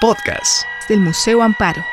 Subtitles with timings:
[0.00, 1.84] Podcast del Museo Amparo.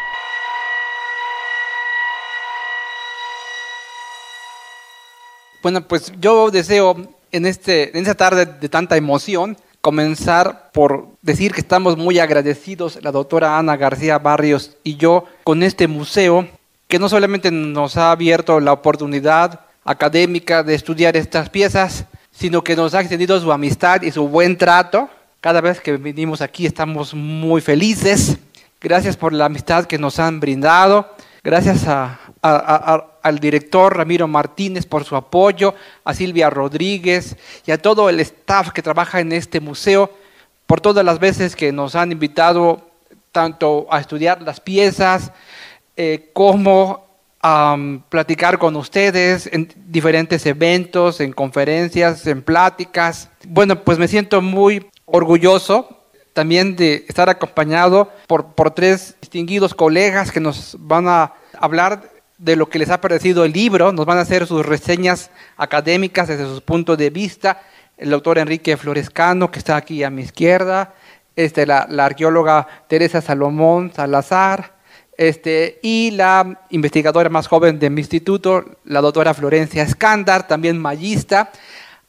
[5.61, 6.95] Bueno, pues yo deseo
[7.33, 12.97] en, este, en esta tarde de tanta emoción comenzar por decir que estamos muy agradecidos,
[13.03, 16.47] la doctora Ana García Barrios y yo, con este museo
[16.87, 22.77] que no solamente nos ha abierto la oportunidad académica de estudiar estas piezas, sino que
[22.77, 25.09] nos ha extendido su amistad y su buen trato.
[25.47, 28.37] Cada vez que venimos aquí estamos muy felices.
[28.81, 31.09] Gracias por la amistad que nos han brindado.
[31.41, 31.85] Gracias
[32.41, 38.71] al director Ramiro Martínez por su apoyo, a Silvia Rodríguez y a todo el staff
[38.71, 40.11] que trabaja en este museo
[40.65, 42.85] por todas las veces que nos han invitado
[43.31, 45.31] tanto a estudiar las piezas
[45.95, 47.07] eh, como
[47.41, 47.77] a
[48.09, 53.29] platicar con ustedes en diferentes eventos, en conferencias, en pláticas.
[53.47, 55.97] Bueno, pues me siento muy orgulloso
[56.33, 62.69] también de estar acompañado por, tres distinguidos colegas que nos van a hablar de lo
[62.69, 66.61] que les ha parecido el libro, nos van a hacer sus reseñas académicas desde sus
[66.61, 67.63] puntos de vista.
[67.97, 70.93] El doctor Enrique Florescano, que está aquí a mi izquierda,
[71.35, 74.77] este, la, la arqueóloga Teresa Salomón Salazar,
[75.17, 81.51] este, y la investigadora más joven de mi instituto, la doctora Florencia Escándar, también magista.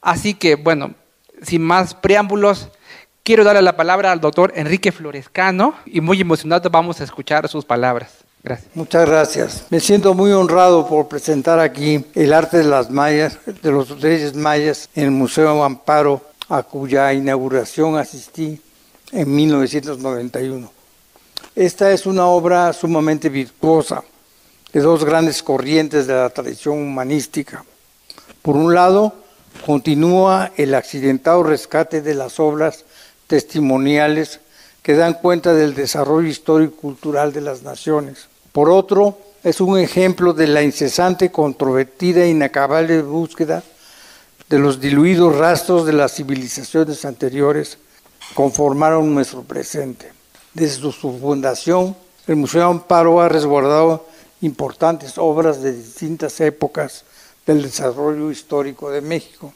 [0.01, 0.93] Así que, bueno,
[1.41, 2.69] sin más preámbulos,
[3.29, 7.63] quiero darle la palabra al doctor Enrique Florescano y muy emocionado vamos a escuchar sus
[7.63, 8.09] palabras.
[8.41, 8.71] Gracias.
[8.73, 9.65] Muchas gracias.
[9.69, 14.33] Me siento muy honrado por presentar aquí el arte de las mayas, de los reyes
[14.33, 18.59] mayas en el Museo Amparo, a cuya inauguración asistí
[19.11, 20.71] en 1991.
[21.55, 24.03] Esta es una obra sumamente virtuosa
[24.73, 27.63] de dos grandes corrientes de la tradición humanística.
[28.41, 29.13] Por un lado,
[29.67, 32.85] continúa el accidentado rescate de las obras
[33.29, 34.41] testimoniales
[34.81, 38.27] que dan cuenta del desarrollo histórico y cultural de las naciones.
[38.51, 43.63] Por otro, es un ejemplo de la incesante, controvertida e inacabable búsqueda
[44.49, 47.77] de los diluidos rastros de las civilizaciones anteriores
[48.33, 50.11] conformaron nuestro presente.
[50.55, 54.07] Desde su fundación, el Museo Amparo ha resguardado
[54.41, 57.03] importantes obras de distintas épocas
[57.45, 59.53] del desarrollo histórico de México.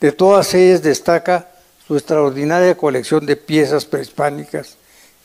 [0.00, 1.48] De todas ellas destaca
[1.88, 4.76] su extraordinaria colección de piezas prehispánicas,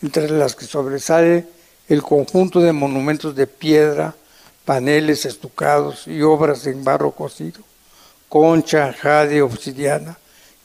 [0.01, 1.45] entre las que sobresale
[1.89, 4.15] el conjunto de monumentos de piedra,
[4.63, 7.59] paneles estucados y obras en barro cocido,
[8.29, 10.17] concha, jade, obsidiana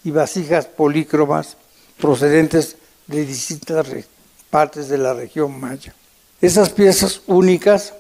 [0.04, 1.56] y vasijas polícromas
[2.00, 2.76] procedentes
[3.09, 3.88] de distintas
[4.50, 5.92] partes de la región maya.
[6.41, 7.92] Esas piezas únicas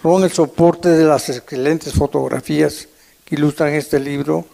[0.00, 2.86] son el soporte de las excelentes fotografías
[3.24, 4.46] que ilustran este libro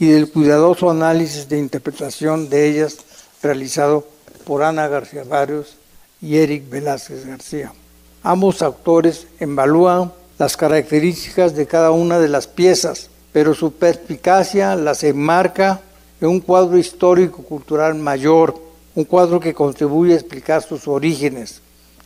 [0.00, 2.96] y del cuidadoso análisis de interpretación de ellas
[3.42, 4.06] realizado
[4.44, 5.76] por Ana García Barrios
[6.22, 7.72] y Eric Velázquez García.
[8.22, 15.04] Ambos autores evalúan las características de cada una de las piezas, pero su perspicacia las
[15.04, 15.82] enmarca
[16.22, 18.58] en un cuadro histórico-cultural mayor,
[18.94, 21.60] un cuadro que contribuye a explicar sus orígenes,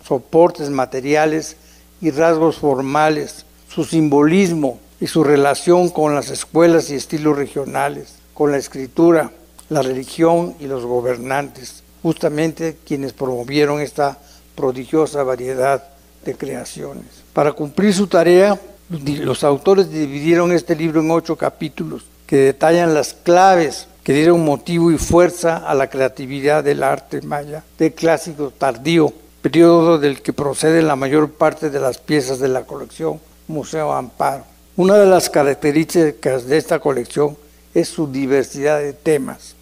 [0.05, 1.57] soportes materiales
[2.01, 8.51] y rasgos formales, su simbolismo, y su relación con las escuelas y estilos regionales, con
[8.51, 9.33] la escritura,
[9.69, 14.19] la religión y los gobernantes, justamente quienes promovieron esta
[14.55, 15.83] prodigiosa variedad
[16.25, 17.07] de creaciones.
[17.33, 23.15] Para cumplir su tarea, los autores dividieron este libro en ocho capítulos que detallan las
[23.15, 29.13] claves que dieron motivo y fuerza a la creatividad del arte maya de clásico tardío,
[29.41, 33.19] periodo del que procede la mayor parte de las piezas de la colección
[33.49, 34.45] Museo Amparo.
[34.77, 37.37] Una de las características de esta colección
[37.75, 39.55] es su diversidad de temas,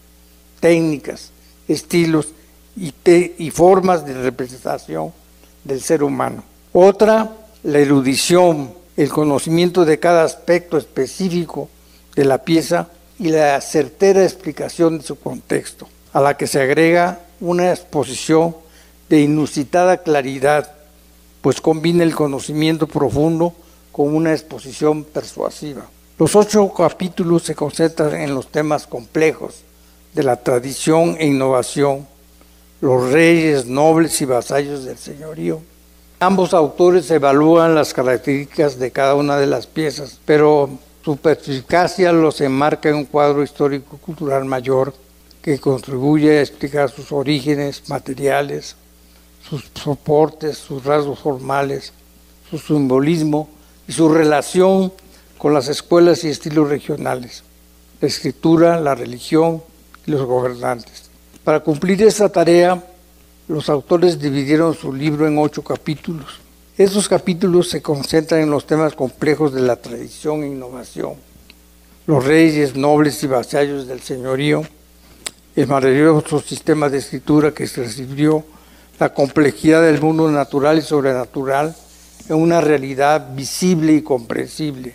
[0.59, 1.33] técnicas,
[1.69, 2.29] estilos
[2.75, 5.13] y, formas de representación
[5.65, 6.43] del ser humano.
[6.73, 7.31] Otra,
[7.63, 11.69] la erudición, el conocimiento de cada aspecto específico
[12.15, 17.21] de la pieza y la certera explicación de su contexto, a la que se agrega
[17.39, 18.57] una exposición
[19.11, 20.73] de inusitada claridad,
[21.43, 23.55] pues combina el conocimiento profundo
[23.93, 25.87] con una exposición persuasiva.
[26.19, 29.63] Los ocho capítulos se concentran en los temas complejos
[30.15, 32.07] de la tradición e innovación,
[32.81, 35.61] los reyes, nobles y vasallos del señorío.
[36.21, 40.71] Ambos autores evalúan las características de cada una de las piezas, pero
[41.05, 44.95] su perspicacia los enmarca en un cuadro histórico-cultural mayor
[45.43, 48.77] que contribuye a explicar sus orígenes materiales,
[49.49, 51.93] sus soportes, sus rasgos formales,
[52.49, 53.49] su simbolismo
[53.87, 54.93] y su relación
[55.39, 57.43] con las escuelas y estilos regionales,
[58.01, 59.63] la escritura, la religión
[60.07, 61.11] y los gobernantes.
[61.45, 62.83] Para cumplir esta tarea,
[63.49, 66.41] los autores dividieron su libro en ocho capítulos.
[66.79, 71.15] Estos capítulos se concentran en los temas complejos de la tradición e innovación,
[72.07, 74.63] los reyes, nobles y vasallos del señorío,
[75.55, 78.45] el maravilloso sistema de escritura que se recibió,
[78.99, 81.75] la complejidad del mundo natural y sobrenatural
[82.29, 84.95] en una realidad visible y comprensible,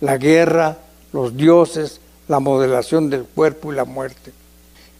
[0.00, 0.78] la guerra,
[1.12, 4.32] los dioses, la modelación del cuerpo y la muerte.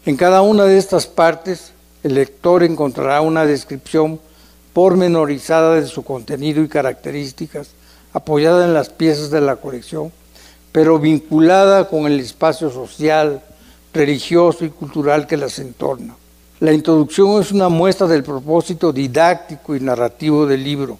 [0.05, 1.73] En cada una de estas partes,
[2.03, 4.19] el lector encontrará una descripción
[4.73, 7.71] pormenorizada de su contenido y características,
[8.13, 10.11] apoyada en las piezas de la colección,
[10.71, 13.41] pero vinculada con el espacio social,
[13.93, 16.15] religioso y cultural que las entorna.
[16.59, 20.97] La introducción es una muestra del propósito didáctico y narrativo del libro,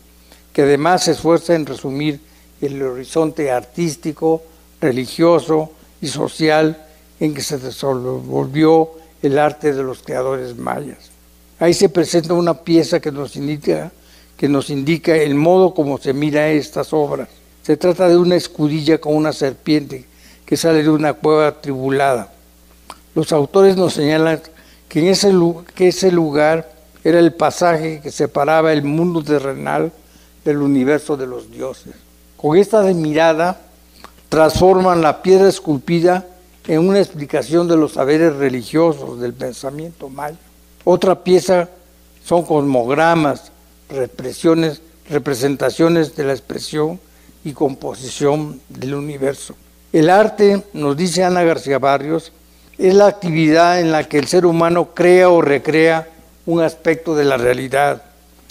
[0.59, 2.19] que además se esfuerza en resumir
[2.59, 4.44] el horizonte artístico,
[4.81, 5.71] religioso
[6.01, 6.85] y social
[7.17, 8.89] en que se desenvolvió
[9.21, 11.11] el arte de los creadores mayas.
[11.59, 17.29] Ahí se presenta una pieza que nos indica, el modo como se mira estas obras.
[17.63, 20.03] Se trata de una escudilla con una serpiente
[20.45, 22.33] que sale de una cueva tribulada.
[23.15, 24.41] Los autores nos señalan
[24.89, 26.69] que ese lugar
[27.06, 29.94] era el pasaje que separaba el mundo terrenal
[30.44, 31.94] del universo de los dioses.
[32.38, 33.59] Con esta mirada
[34.30, 36.25] transforman la piedra esculpida
[36.68, 40.38] en una explicación de los saberes religiosos del pensamiento maya.
[40.83, 41.69] Otra pieza
[42.24, 43.51] son cosmogramas,
[43.89, 47.00] represiones, representaciones de la expresión
[47.44, 49.56] y composición del universo.
[49.92, 52.31] El arte, nos dice Ana García Barrios,
[52.77, 56.07] es la actividad en la que el ser humano crea o recrea
[56.45, 58.03] un aspecto de la realidad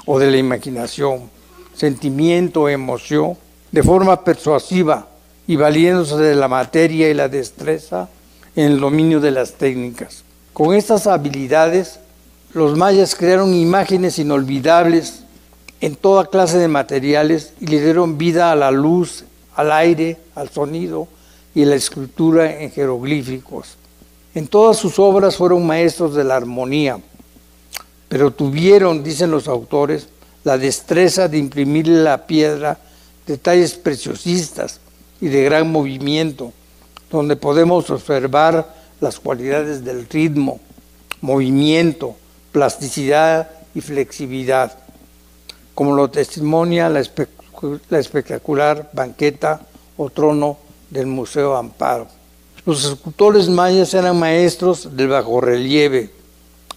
[0.07, 1.31] o de la imaginación,
[1.79, 3.37] sentimiento, emoción,
[3.71, 5.07] de forma persuasiva,
[5.47, 8.09] y valiéndose de la materia y la destreza
[8.57, 10.25] en el dominio de las técnicas.
[10.53, 12.01] Con estas habilidades,
[12.53, 15.23] los mayas crearon imágenes inolvidables
[15.81, 19.25] en toda clase de materiales y le dieron vida a la luz,
[19.55, 21.07] al aire, al sonido
[21.55, 23.77] y a la escritura en jeroglíficos.
[24.35, 26.99] En todas sus obras fueron maestros de la armonía,
[28.09, 30.09] pero tuvieron, dicen los autores,
[30.45, 32.79] la destreza de imprimirle a la piedra
[33.27, 34.81] detalles preciosistas
[35.21, 36.53] y de gran movimiento,
[37.11, 40.61] donde podemos observar las cualidades del ritmo,
[41.21, 42.17] movimiento,
[42.53, 44.77] plasticidad y flexibilidad,
[45.75, 47.01] como lo testimonia la,
[47.99, 49.61] espectacular banqueta
[49.97, 50.59] o trono
[50.91, 52.09] del Museo Amparo.
[52.65, 56.11] Los escultores mayas eran maestros del bajorrelieve,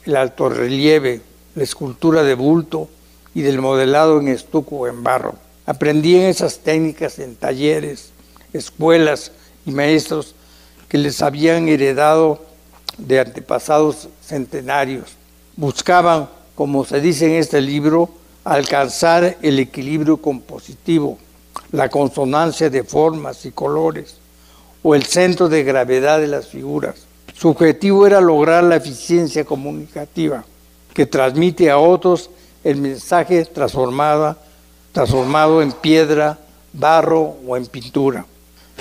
[0.05, 1.21] el alto relieve,
[1.55, 2.89] la escultura de bulto
[3.33, 5.35] y del modelado en estuco o en barro.
[5.65, 8.11] Aprendían esas técnicas en talleres,
[8.53, 9.31] escuelas
[9.65, 10.35] y maestros
[10.89, 12.41] que les habían heredado
[12.97, 15.15] de antepasados centenarios.
[15.55, 18.09] Buscaban, como se dice en este libro,
[18.43, 21.17] alcanzar el equilibrio compositivo,
[21.71, 24.17] la consonancia de formas y colores
[24.83, 27.05] o el centro de gravedad de las figuras.
[27.33, 30.43] Su objetivo era lograr la eficiencia comunicativa
[30.93, 32.29] que transmite a otros
[32.63, 34.37] el mensaje transformado,
[34.91, 36.37] transformado en piedra,
[36.73, 38.25] barro o en pintura.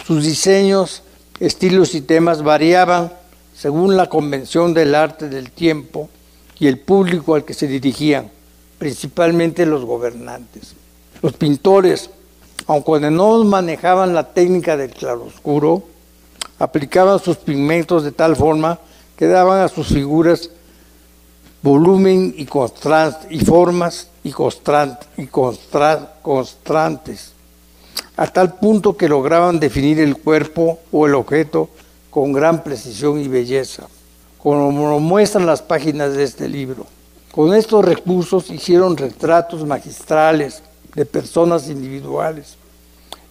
[0.06, 1.03] Sus diseños,
[1.38, 3.12] estilos y temas variaban
[3.55, 6.09] según la convención del arte del tiempo
[6.59, 8.31] y el público al que se dirigían,
[8.78, 10.75] principalmente los gobernantes.
[11.23, 12.11] Los pintores,
[12.66, 15.83] aunque no manejaban la técnica del claroscuro,
[16.59, 18.78] aplicaban sus pigmentos de tal forma
[19.16, 20.50] que daban a sus figuras
[21.62, 25.26] volumen y, formas y, y
[26.23, 27.33] constantes
[28.17, 31.71] a tal punto que lograban definir el cuerpo o el objeto
[32.11, 33.87] con gran precisión y belleza,
[34.37, 36.87] como lo muestran las páginas de este libro.
[37.33, 40.62] Con estos recursos hicieron retratos magistrales
[40.95, 42.57] de personas individuales,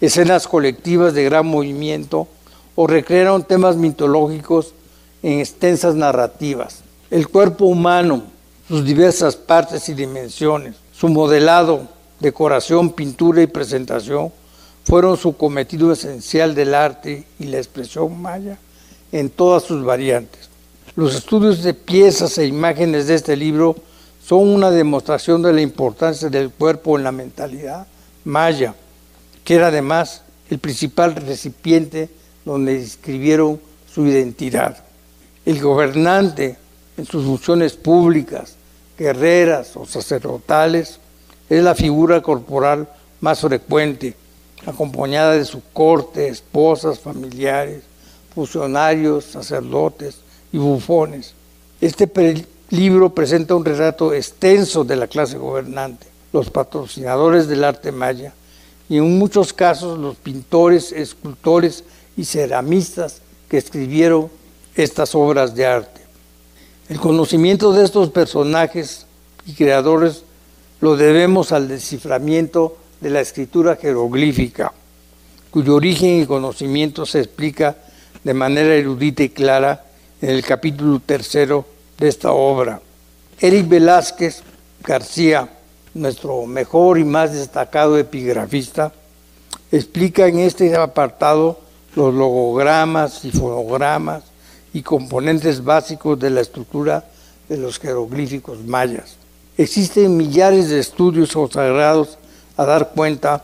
[0.01, 2.27] escenas colectivas de gran movimiento
[2.75, 4.73] o recrearon temas mitológicos
[5.21, 6.79] en extensas narrativas.
[7.11, 8.23] El cuerpo humano,
[8.67, 11.87] sus diversas partes y dimensiones, su modelado,
[12.19, 14.31] decoración, pintura y presentación
[14.83, 18.59] fueron su cometido esencial del arte y la expresión maya
[19.11, 20.49] en todas sus variantes.
[20.95, 23.75] Los estudios de piezas e imágenes de este libro
[24.23, 27.87] son una demostración de la importancia del cuerpo en la mentalidad
[28.23, 28.75] maya,
[29.43, 32.09] que era además el principal recipiente
[32.45, 33.59] donde escribieron
[33.91, 34.83] su identidad.
[35.45, 36.57] El gobernante,
[36.99, 38.55] en sus funciones públicas,
[38.97, 40.99] guerreras o sacerdotales,
[41.49, 42.87] es la figura corporal
[43.21, 44.13] más frecuente
[44.65, 47.83] acompañada de su corte, esposas, familiares,
[48.35, 50.17] funcionarios, sacerdotes
[50.51, 51.33] y bufones.
[51.79, 52.09] Este
[52.69, 58.33] libro presenta un retrato extenso de la clase gobernante, los patrocinadores del arte maya
[58.89, 61.85] y en muchos casos los pintores, escultores
[62.17, 64.29] y ceramistas que escribieron
[64.75, 66.08] estas obras de arte.
[66.89, 69.05] El conocimiento de estos personajes
[69.45, 70.23] y creadores
[70.81, 74.73] lo debemos al desciframiento de la escritura jeroglífica,
[75.51, 77.75] cuyo origen y conocimiento se explica
[78.23, 79.85] de manera erudita y clara
[80.19, 81.63] en el capítulo tercero
[81.99, 82.81] de esta obra.
[83.39, 84.41] Eric Velázquez
[84.83, 85.47] García,
[85.93, 88.91] nuestro mejor y más destacado epigrafista,
[89.71, 91.59] explica en este apartado
[91.95, 94.23] los logogramas y fonogramas
[94.73, 97.05] y componentes básicos de la estructura
[97.47, 99.15] de los jeroglíficos mayas.
[99.57, 102.17] Existen millares de estudios consagrados
[102.55, 103.43] a dar cuenta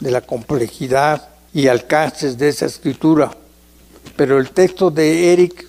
[0.00, 3.30] de la complejidad y alcances de esa escritura,
[4.14, 5.66] pero el texto de Eric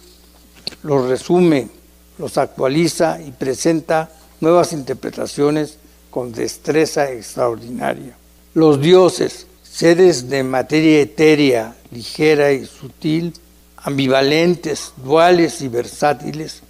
[0.84, 1.70] los resume,
[2.18, 4.10] los actualiza y presenta
[4.42, 5.78] nuevas interpretaciones
[6.10, 8.16] con destreza extraordinaria.
[8.54, 13.34] Los dioses, seres de materia etérea, ligera y sutil,
[13.78, 16.62] ambivalentes, duales y versátiles,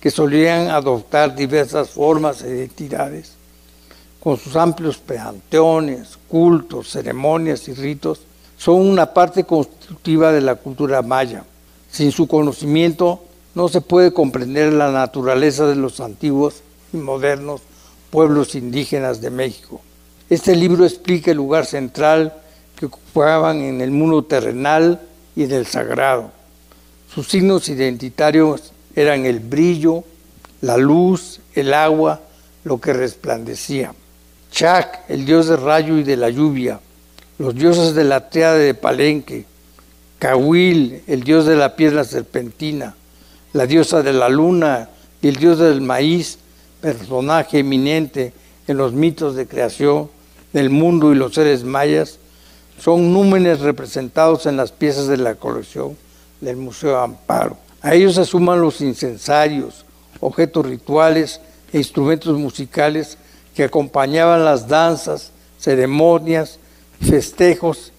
[0.00, 3.32] que solían adoptar diversas formas e identidades,
[4.20, 8.20] con sus amplios panteones, cultos, ceremonias y ritos,
[8.56, 11.44] son una parte constitutiva de la cultura maya.
[11.90, 13.22] Sin su conocimiento
[13.54, 17.60] no se puede comprender la naturaleza de los antiguos y modernos
[18.10, 19.80] pueblos indígenas de México.
[20.30, 22.32] Este libro explica el lugar central
[22.76, 25.00] que ocupaban en el mundo terrenal
[25.36, 26.30] y en el sagrado.
[27.14, 30.02] Sus signos identitarios eran el brillo,
[30.62, 32.20] la luz, el agua,
[32.64, 33.94] lo que resplandecía.
[34.50, 36.80] Chac, el dios del rayo y de la lluvia,
[37.38, 39.44] los dioses de la triada de Palenque,
[40.18, 42.96] Cahuil, el dios de la piedra serpentina,
[43.52, 44.88] la diosa de la luna
[45.22, 46.38] y el dios del maíz,
[46.80, 48.32] personaje eminente
[48.66, 50.10] en los mitos de creación
[50.52, 52.18] del mundo y los seres mayas,
[52.80, 55.96] son númenes representados en las piezas de la colección
[56.44, 57.56] del Museo Amparo.
[57.82, 59.84] A ellos se suman los incensarios,
[60.20, 61.40] objetos rituales
[61.72, 63.18] e instrumentos musicales
[63.54, 66.58] que acompañaban las danzas, ceremonias,
[67.00, 67.92] festejos,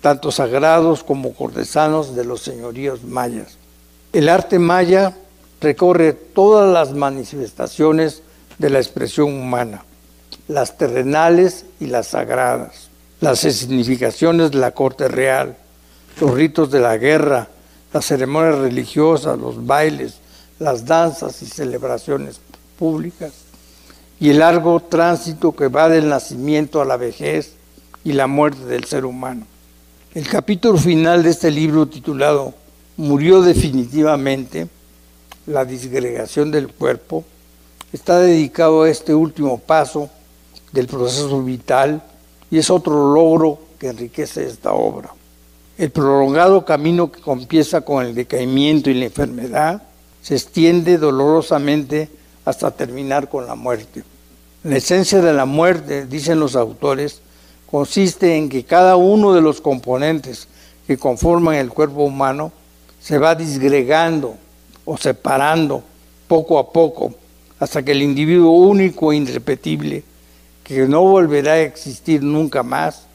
[0.00, 3.56] tanto sagrados como cortesanos de los señoríos mayas.
[4.12, 5.16] El arte maya
[5.60, 8.22] recorre todas las manifestaciones
[8.58, 9.84] de la expresión humana,
[10.48, 12.88] las terrenales y las sagradas,
[13.20, 15.56] las significaciones de la corte real,
[16.20, 17.48] los ritos de la guerra,
[17.92, 20.14] las ceremonias religiosas, los bailes,
[20.58, 22.40] las danzas y celebraciones
[22.78, 23.32] públicas,
[24.18, 27.54] y el largo tránsito que va del nacimiento a la vejez
[28.04, 29.46] y la muerte del ser humano.
[30.14, 32.54] El capítulo final de este libro titulado
[32.96, 34.68] Murió definitivamente,
[35.46, 37.24] la disgregación del cuerpo,
[37.92, 40.10] está dedicado a este último paso
[40.72, 42.02] del proceso vital
[42.50, 45.14] y es otro logro que enriquece esta obra.
[45.80, 49.82] El prolongado camino que comienza con el decaimiento y la enfermedad
[50.20, 52.10] se extiende dolorosamente
[52.44, 54.04] hasta terminar con la muerte.
[54.62, 57.22] La esencia de la muerte, dicen los autores,
[57.70, 60.48] consiste en que cada uno de los componentes
[60.86, 62.52] que conforman el cuerpo humano
[63.00, 64.36] se va disgregando
[64.84, 65.82] o separando
[66.28, 67.14] poco a poco
[67.58, 70.04] hasta que el individuo único e irrepetible,
[70.62, 73.06] que no volverá a existir nunca más,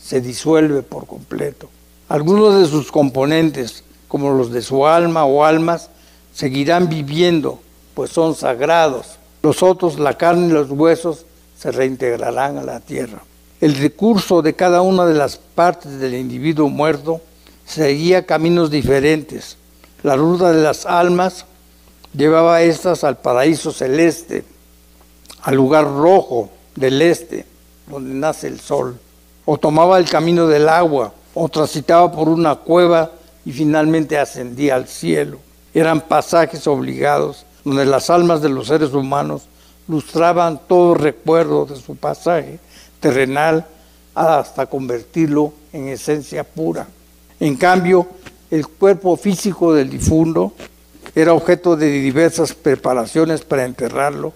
[0.00, 1.73] se disuelve por completo.
[2.08, 5.90] Algunos de sus componentes, como los de su alma o almas,
[6.34, 7.60] seguirán viviendo,
[7.94, 9.18] pues son sagrados.
[9.42, 11.24] Los otros, la carne y los huesos,
[11.58, 13.22] se reintegrarán a la tierra.
[13.60, 17.22] El recurso de cada una de las partes del individuo muerto
[17.64, 19.56] seguía caminos diferentes.
[20.02, 21.46] La ruta de las almas
[22.14, 24.44] llevaba a estas al paraíso celeste,
[25.42, 27.46] al lugar rojo del este,
[27.86, 28.98] donde nace el sol,
[29.46, 33.10] o tomaba el camino del agua, o transitaba por una cueva
[33.44, 35.38] y finalmente ascendía al cielo.
[35.74, 39.42] Eran pasajes obligados donde las almas de los seres humanos
[39.88, 42.58] lustraban todo recuerdo de su pasaje
[43.00, 43.66] terrenal
[44.14, 46.86] hasta convertirlo en esencia pura.
[47.40, 48.06] En cambio,
[48.50, 50.52] el cuerpo físico del difunto
[51.14, 54.32] era objeto de diversas preparaciones para enterrarlo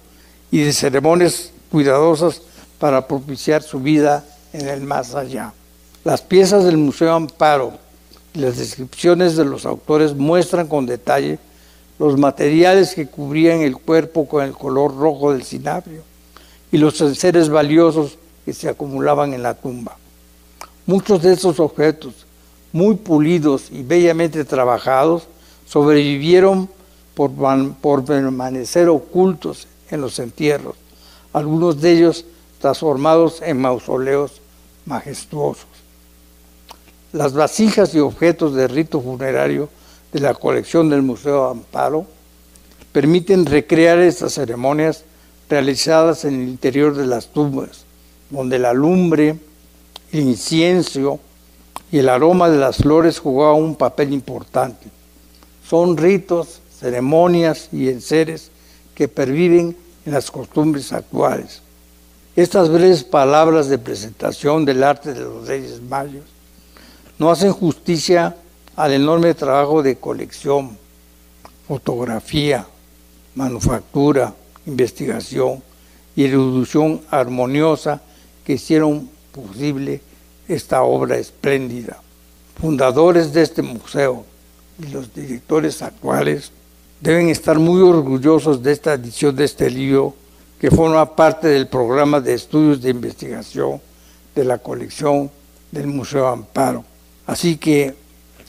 [0.50, 2.43] y de ceremonias cuidadosas
[2.78, 5.52] para propiciar su vida en el más allá.
[6.05, 7.73] Las piezas del Museo Amparo
[8.33, 11.38] y las descripciones de los autores muestran con detalle
[11.99, 16.02] los materiales que cubrían el cuerpo con el color rojo del cinabrio
[16.71, 19.97] y los seres valiosos que se acumulaban en la tumba.
[20.87, 22.14] Muchos de esos objetos,
[22.73, 25.25] muy pulidos y bellamente trabajados,
[25.67, 26.69] sobrevivieron
[27.14, 27.33] por,
[27.81, 30.76] por permanecer ocultos en los entierros,
[31.33, 32.25] algunos de ellos
[32.61, 34.40] transformados en mausoleos
[34.87, 35.67] majestuosos.
[37.12, 39.71] Las vasijas y objetos de rito funerario
[40.12, 42.05] de la colección del Museo Amparo
[42.93, 45.05] permiten recrear estas ceremonias
[45.49, 47.85] realizadas en el interior de las tumbas,
[48.29, 49.38] donde la lumbre,
[50.12, 51.19] el incienso
[51.91, 54.88] y el aroma de las flores jugaban un papel importante.
[55.67, 58.50] Son ritos, ceremonias y enseres
[58.95, 59.75] que perviven
[60.05, 61.62] en las costumbres actuales.
[62.37, 66.38] Estas breves palabras de presentación del arte de los Reyes Mayos
[67.19, 68.37] no hacen justicia
[68.77, 70.79] al enorme trabajo de colección,
[71.67, 72.67] fotografía,
[73.35, 74.35] manufactura,
[74.67, 75.63] investigación
[76.15, 78.01] y erudición armoniosa
[78.45, 80.01] que hicieron posible
[80.47, 82.01] esta obra espléndida.
[82.61, 84.25] Fundadores de este museo
[84.81, 86.53] y los directores actuales
[87.01, 90.15] deben estar muy orgullosos de esta edición de este libro
[90.61, 93.81] que forma parte del programa de estudios de investigación
[94.35, 95.31] de la colección
[95.71, 96.85] del Museo Amparo.
[97.28, 97.94] Así que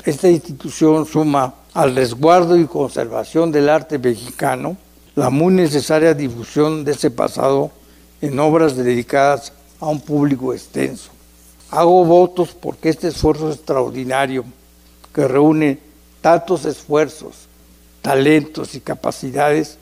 [0.05, 4.77] esta institución suma al resguardo y conservación del arte mexicano
[5.15, 7.71] la muy necesaria difusión de ese pasado
[8.21, 11.09] en obras dedicadas a un público extenso.
[11.71, 14.45] Hago votos porque este esfuerzo extraordinario
[15.13, 15.79] que reúne
[16.21, 17.49] tantos esfuerzos,
[18.01, 19.77] talentos y capacidades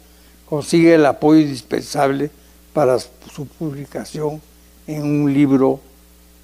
[0.50, 2.32] consigue el apoyo indispensable
[2.74, 4.42] para su publicación
[4.88, 5.80] en un libro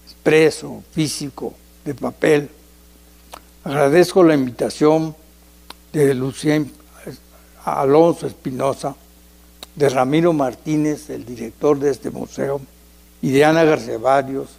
[0.05, 1.55] expreso, físico,
[1.85, 2.49] de papel.
[3.63, 5.15] Agradezco la invitación
[5.91, 6.71] de Lucien
[7.65, 8.95] Alonso Espinosa,
[9.75, 12.61] de Ramiro Martínez, el director de este museo,
[13.21, 14.49] y de Ana García Barrios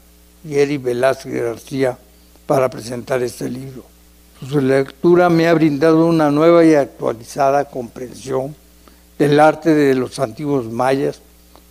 [0.44, 1.98] y Eri Velázquez García
[2.46, 3.84] para presentar este libro.
[4.48, 8.54] Su lectura me ha brindado una nueva y actualizada comprensión
[9.18, 11.20] del arte de los antiguos mayas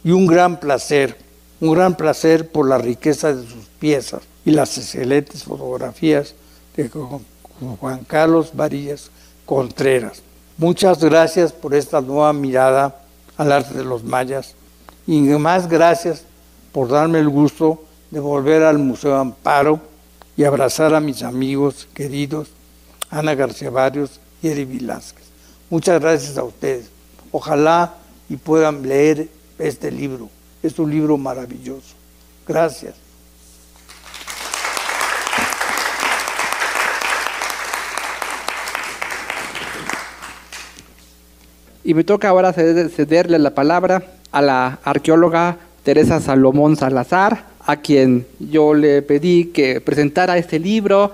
[0.03, 1.17] y un gran placer,
[1.60, 6.36] un gran placer por la riqueza de sus piezas y las excelentes fotografías
[6.75, 9.10] de Juan Carlos Varillas
[9.45, 10.21] Contreras.
[10.58, 13.03] Muchas gracias por esta nueva mirada
[13.38, 14.56] al arte de los mayas
[15.08, 16.23] y más gracias
[16.71, 19.79] por darme el gusto de volver al Museo Amparo
[20.38, 22.49] y abrazar a mis amigos queridos
[23.10, 25.25] Ana García Barrios y Eri Velázquez.
[25.69, 26.86] Muchas gracias a ustedes.
[27.32, 27.95] Ojalá
[28.29, 29.29] y puedan leer
[29.60, 30.29] este libro.
[30.62, 31.95] Es un libro maravilloso.
[32.47, 33.02] Gracias.
[41.84, 48.26] Y me toca ahora cederle la palabra a la arqueóloga Teresa Salomón Salazar, a quien
[48.39, 51.12] yo le pedí que presentara este libro,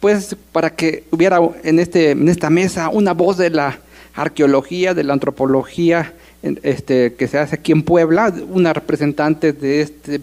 [0.00, 3.78] pues para que hubiera en, este, en esta mesa una voz de la
[4.14, 6.12] arqueología, de la antropología
[6.42, 10.20] este, que se hace aquí en Puebla, una representante de este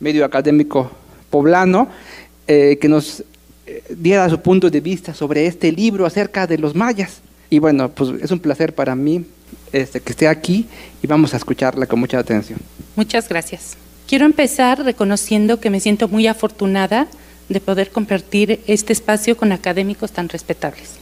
[0.00, 0.90] medio académico
[1.28, 1.88] poblano,
[2.46, 3.22] eh, que nos
[3.66, 7.20] eh, diera su punto de vista sobre este libro acerca de los mayas.
[7.50, 9.24] Y bueno, pues es un placer para mí
[9.72, 10.66] este, que esté aquí
[11.02, 12.58] y vamos a escucharla con mucha atención.
[12.96, 13.76] Muchas gracias.
[14.06, 17.06] Quiero empezar reconociendo que me siento muy afortunada
[17.48, 20.96] de poder compartir este espacio con académicos tan respetables.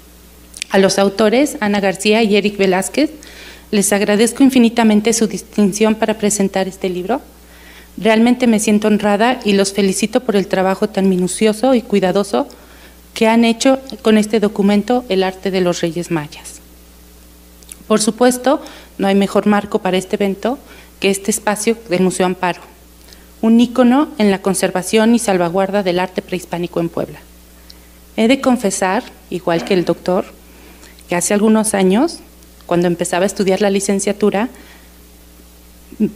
[0.71, 3.11] A los autores, Ana García y Eric Velázquez,
[3.71, 7.21] les agradezco infinitamente su distinción para presentar este libro.
[7.97, 12.49] Realmente me siento honrada y los felicito por el trabajo tan minucioso y cuidadoso
[13.17, 16.61] que han hecho con este documento El arte de los reyes mayas.
[17.89, 18.61] Por supuesto,
[18.99, 20.59] no hay mejor marco para este evento
[21.01, 22.61] que este espacio del Museo Amparo,
[23.41, 27.19] un ícono en la conservación y salvaguarda del arte prehispánico en Puebla.
[28.19, 30.27] He de confesar, igual que el doctor,
[31.09, 32.19] que hace algunos años,
[32.67, 34.51] cuando empezaba a estudiar la licenciatura,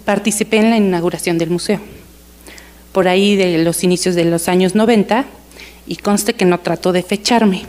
[0.04, 1.80] participé en la inauguración del museo.
[2.92, 5.24] Por ahí de los inicios de los años 90,
[5.90, 7.64] y conste que no trato de fecharme.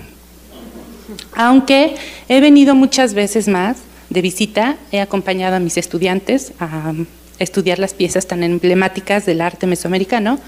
[1.33, 1.95] Aunque
[2.29, 3.77] he venido muchas veces más
[4.11, 6.93] de visita, he acompañado a mis estudiantes a
[7.39, 10.39] estudiar las piezas tan emblemáticas del arte mesoamericano.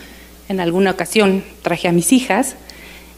[0.49, 2.55] En alguna ocasión traje a mis hijas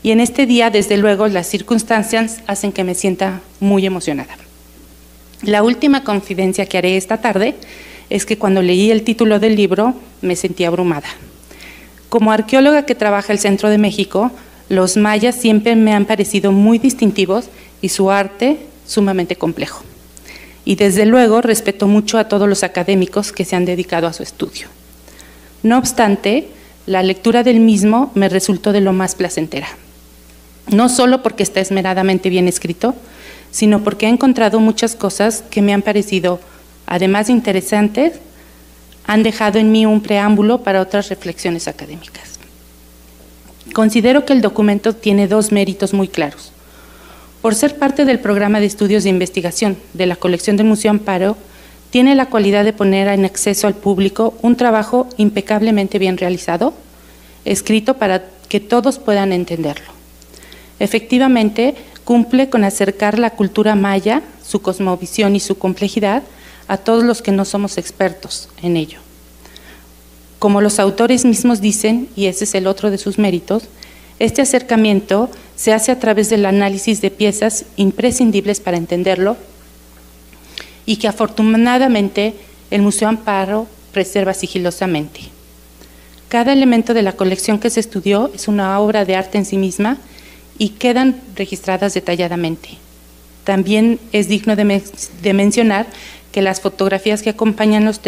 [0.03, 4.37] y en este día, desde luego, las circunstancias hacen que me sienta muy emocionada.
[5.41, 7.55] La última confidencia que haré esta tarde
[8.09, 11.09] es que cuando leí el título del libro me sentí abrumada.
[12.07, 14.31] Como arqueóloga que trabaja el Centro de México,
[14.69, 17.45] los mayas siempre me han parecido muy distintivos
[17.81, 19.83] y su arte sumamente complejo.
[20.63, 24.23] Y desde luego respeto mucho a todos los académicos que se han dedicado a su
[24.23, 24.67] estudio.
[25.63, 26.47] No obstante,
[26.85, 29.67] la lectura del mismo me resultó de lo más placentera
[30.67, 32.95] no solo porque está esmeradamente bien escrito,
[33.51, 36.39] sino porque he encontrado muchas cosas que me han parecido,
[36.85, 38.13] además de interesantes,
[39.05, 42.34] han dejado en mí un preámbulo para otras reflexiones académicas.
[43.75, 46.53] Considero que el documento tiene dos méritos muy claros.
[47.41, 51.35] Por ser parte del programa de estudios de investigación de la colección del Museo Amparo,
[51.89, 56.73] tiene la cualidad de poner en acceso al público un trabajo impecablemente bien realizado,
[57.43, 59.91] escrito para que todos puedan entenderlo.
[60.79, 66.23] Efectivamente, cumple con acercar la cultura maya, su cosmovisión y su complejidad
[66.69, 69.04] a todos los que no somos expertos en ello.
[70.39, 73.63] Como los autores mismos dicen, y ese es el otro de sus méritos,
[74.19, 79.37] este acercamiento se hace a través del análisis de piezas imprescindibles para entenderlo
[80.85, 82.33] y que afortunadamente
[82.71, 85.21] el Museo Amparo preserva sigilosamente.
[86.29, 89.57] Cada elemento de la colección que se estudió es una obra de arte en sí
[89.57, 89.97] misma
[90.57, 92.69] y quedan registradas detalladamente.
[93.43, 95.85] También es digno de, mencionar
[96.31, 98.01] que las fotografías que acompañan los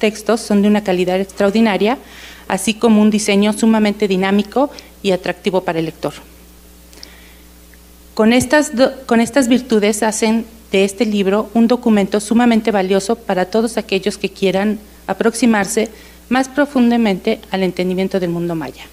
[0.00, 1.98] textos son de una calidad extraordinaria,
[2.48, 4.70] así como un diseño sumamente dinámico
[5.02, 6.14] y atractivo para el lector.
[8.14, 8.72] Con estas,
[9.06, 14.30] con estas virtudes hacen de este libro un documento sumamente valioso para todos aquellos que
[14.30, 15.88] quieran aproximarse
[16.28, 18.84] más profundamente al entendimiento del mundo maya.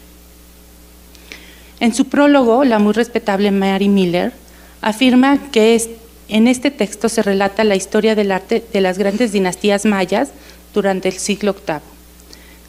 [1.79, 4.33] En su prólogo, la muy respetable Mary Miller
[4.81, 5.89] afirma que es,
[6.27, 10.29] en este texto se relata la historia del arte de las grandes dinastías mayas
[10.73, 11.79] durante el siglo VIII.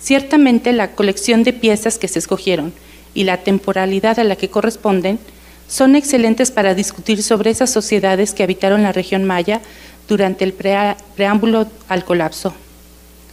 [0.01, 2.73] Ciertamente la colección de piezas que se escogieron
[3.15, 5.19] y la temporalidad a la que corresponden
[5.69, 9.61] son excelentes para discutir sobre esas sociedades que habitaron la región maya
[10.09, 12.55] durante el preámbulo al colapso.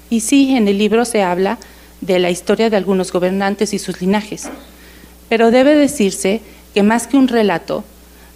[0.09, 1.57] Y sí, en el libro se habla
[2.01, 4.49] de la historia de algunos gobernantes y sus linajes,
[5.29, 6.41] pero debe decirse
[6.73, 7.83] que más que un relato,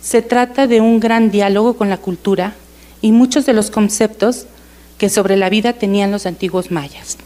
[0.01, 2.55] se trata de un gran diálogo con la cultura
[3.01, 4.45] y muchos de los conceptos
[4.99, 7.17] que sobre la vida tenían los antiguos mayas.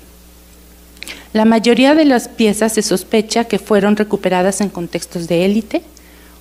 [1.34, 5.82] La mayoría de las piezas se sospecha que fueron recuperadas en contextos de élite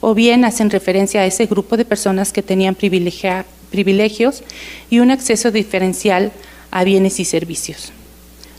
[0.03, 4.43] o bien hacen referencia a ese grupo de personas que tenían privilegios
[4.91, 6.31] y un acceso diferencial
[6.71, 7.93] a bienes y servicios.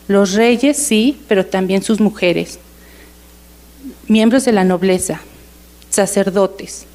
[0.08, 2.58] Los reyes sí, pero también sus mujeres,
[4.08, 5.20] miembros de la nobleza,
[5.90, 6.86] sacerdotes,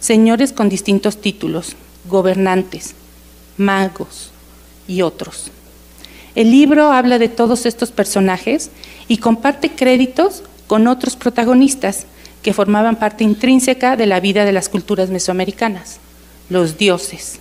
[0.00, 1.76] señores con distintos títulos,
[2.08, 2.94] gobernantes,
[3.58, 4.30] magos
[4.88, 5.52] y otros.
[6.34, 8.70] El libro habla de todos estos personajes
[9.06, 12.06] y comparte créditos con otros protagonistas
[12.42, 15.98] que formaban parte intrínseca de la vida de las culturas mesoamericanas,
[16.48, 17.38] los dioses.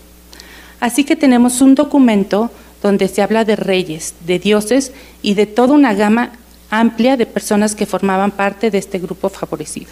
[0.79, 5.73] Así que tenemos un documento donde se habla de reyes, de dioses y de toda
[5.73, 6.33] una gama
[6.69, 9.91] amplia de personas que formaban parte de este grupo favorecido.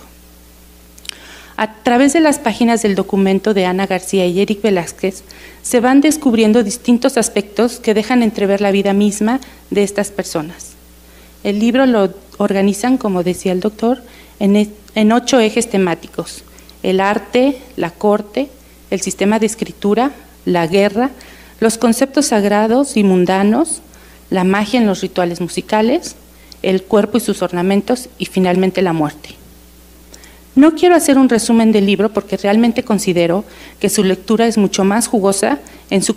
[1.58, 5.24] A través de las páginas del documento de Ana García y Eric Velázquez
[5.62, 9.40] se van descubriendo distintos aspectos que dejan entrever la vida misma
[9.70, 10.74] de estas personas.
[11.44, 14.02] El libro lo organizan, como decía el doctor,
[14.40, 16.44] en, e, en ocho ejes temáticos.
[16.84, 18.50] El arte, la corte,
[18.92, 20.12] el sistema de escritura,
[20.44, 21.12] la guerra,
[21.62, 23.82] los conceptos sagrados y mundanos,
[24.30, 26.16] la magia en los rituales musicales,
[26.64, 29.36] el cuerpo y sus ornamentos y finalmente la muerte.
[30.56, 33.44] No quiero hacer un resumen del libro porque realmente considero
[33.80, 36.16] que su lectura es mucho más jugosa en su,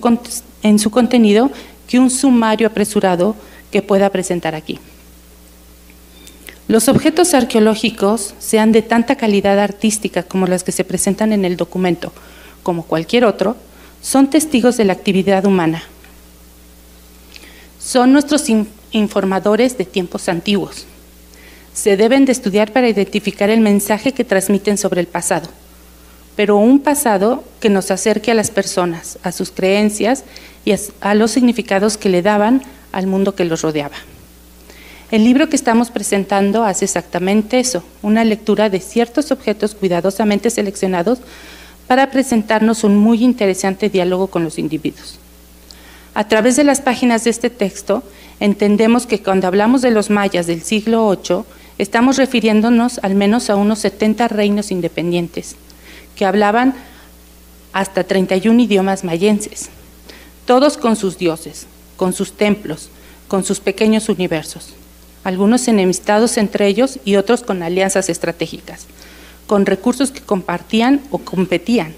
[0.63, 1.51] en su contenido
[1.89, 3.35] que un sumario apresurado
[3.73, 4.79] que pueda presentar aquí.
[6.69, 11.57] Los objetos arqueológicos, sean de tanta calidad artística como las que se presentan en el
[11.57, 12.13] documento,
[12.63, 13.57] como cualquier otro,
[14.03, 15.83] son testigos de la actividad humana.
[17.81, 18.45] Son nuestros
[18.93, 20.87] informadores de tiempos antiguos.
[21.79, 25.49] Se deben de estudiar para identificar el mensaje que transmiten sobre el pasado,
[26.35, 30.25] pero un pasado que nos acerque a las personas, a sus creencias
[30.65, 33.95] y a los significados que le daban al mundo que los rodeaba.
[35.13, 41.21] El libro que estamos presentando hace exactamente eso, una lectura de ciertos objetos cuidadosamente seleccionados
[41.87, 45.21] para presentarnos un muy interesante diálogo con los individuos.
[46.15, 48.03] A través de las páginas de este texto,
[48.41, 51.45] entendemos que cuando hablamos de los mayas del siglo VIII,
[51.79, 55.57] estamos refiriéndonos al menos a unos 70 reinos independientes,
[56.17, 56.75] que hablaban
[57.73, 59.71] hasta 31 idiomas mayenses,
[60.47, 62.91] todos con sus dioses, con sus templos,
[63.29, 64.75] con sus pequeños universos
[65.29, 68.87] algunos enemistados entre ellos y otros con alianzas estratégicas,
[69.47, 71.95] con recursos que compartían o competían,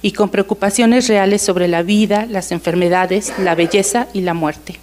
[0.00, 4.76] y con preocupaciones reales sobre la vida, las enfermedades, la belleza y la muerte.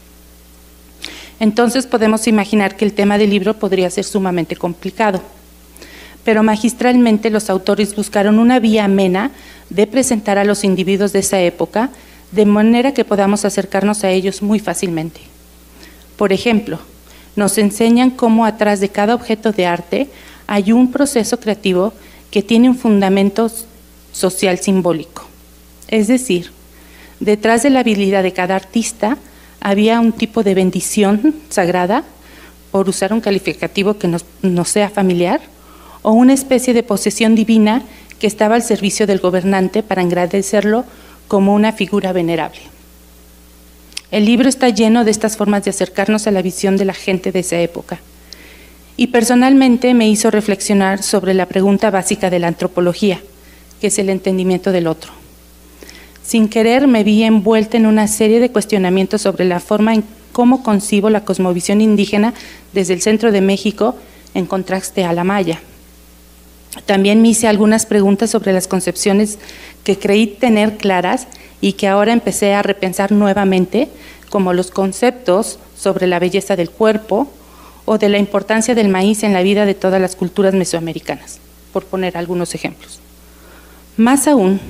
[1.40, 5.22] Entonces podemos imaginar que el tema del libro podría ser sumamente complicado.
[6.26, 9.32] pero magistralmente los autores buscaron una vía amena
[9.70, 11.90] de presentar a los individuos de esa época
[12.32, 15.22] de manera que podamos acercarnos a ellos muy fácilmente.
[16.18, 16.80] Por ejemplo,
[17.36, 20.10] nos enseñan cómo atrás de cada objeto de arte
[20.46, 21.94] hay un proceso creativo
[22.30, 23.50] que tiene un fundamento
[24.12, 25.26] social simbólico.
[25.88, 26.52] Es decir,
[27.20, 29.18] detrás de la habilidad de cada artista
[29.62, 32.04] había un tipo de bendición sagrada,
[32.72, 34.08] por usar un calificativo que
[34.42, 35.42] no sea familiar,
[36.02, 37.84] o una especie de posesión divina
[38.20, 40.86] que estaba al servicio del gobernante para agradecerlo
[41.28, 42.60] como una figura venerable.
[44.12, 47.32] El libro está lleno de estas formas de acercarnos a la visión de la gente
[47.32, 48.00] de esa época.
[48.98, 53.22] Y personalmente me hizo reflexionar sobre la pregunta básica de la antropología,
[53.80, 55.19] que es el entendimiento del otro.
[56.30, 60.62] Sin querer me vi envuelta en una serie de cuestionamientos sobre la forma en cómo
[60.62, 62.36] concibo la cosmovisión indígena
[62.72, 63.96] desde el centro de México
[64.36, 65.60] en contraste a la maya.
[66.86, 69.40] También me hice algunas preguntas sobre las concepciones
[69.84, 71.26] que creí tener claras
[71.62, 73.90] y que ahora empecé a repensar nuevamente,
[74.30, 77.28] como los conceptos sobre la belleza del cuerpo
[77.86, 81.40] o de la importancia del maíz en la vida de todas las culturas mesoamericanas,
[81.74, 83.00] por poner algunos ejemplos.
[83.98, 84.62] Más aún,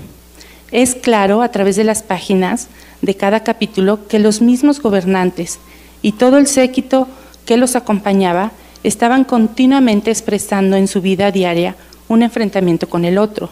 [0.71, 2.67] es claro a través de las páginas
[3.01, 5.60] de cada capítulo que los mismos gobernantes
[6.01, 7.08] y todo el séquito
[7.45, 8.51] que los acompañaba
[8.84, 11.75] estaban continuamente expresando en su vida diaria
[12.08, 13.49] un enfrentamiento con el otro,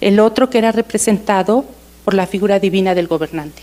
[0.00, 1.64] el otro que era representado
[2.04, 3.62] por la figura divina del gobernante.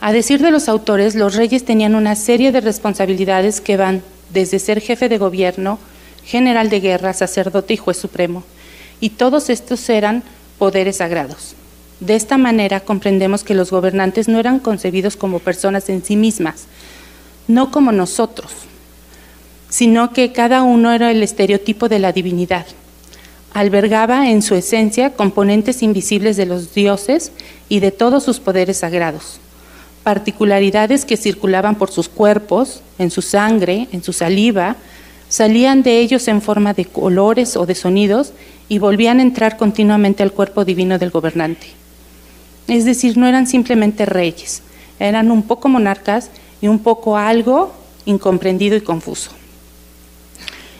[0.00, 4.58] A decir de los autores, los reyes tenían una serie de responsabilidades que van desde
[4.58, 5.78] ser jefe de gobierno,
[6.24, 8.44] general de guerra, sacerdote y juez supremo,
[9.00, 10.22] y todos estos eran
[10.58, 11.54] poderes sagrados.
[12.00, 16.64] De esta manera comprendemos que los gobernantes no eran concebidos como personas en sí mismas,
[17.48, 18.52] no como nosotros,
[19.68, 22.66] sino que cada uno era el estereotipo de la divinidad.
[23.54, 27.32] Albergaba en su esencia componentes invisibles de los dioses
[27.70, 29.40] y de todos sus poderes sagrados,
[30.02, 34.76] particularidades que circulaban por sus cuerpos, en su sangre, en su saliva,
[35.28, 38.32] salían de ellos en forma de colores o de sonidos
[38.68, 41.68] y volvían a entrar continuamente al cuerpo divino del gobernante.
[42.68, 44.62] Es decir, no eran simplemente reyes,
[44.98, 47.72] eran un poco monarcas y un poco algo
[48.06, 49.30] incomprendido y confuso.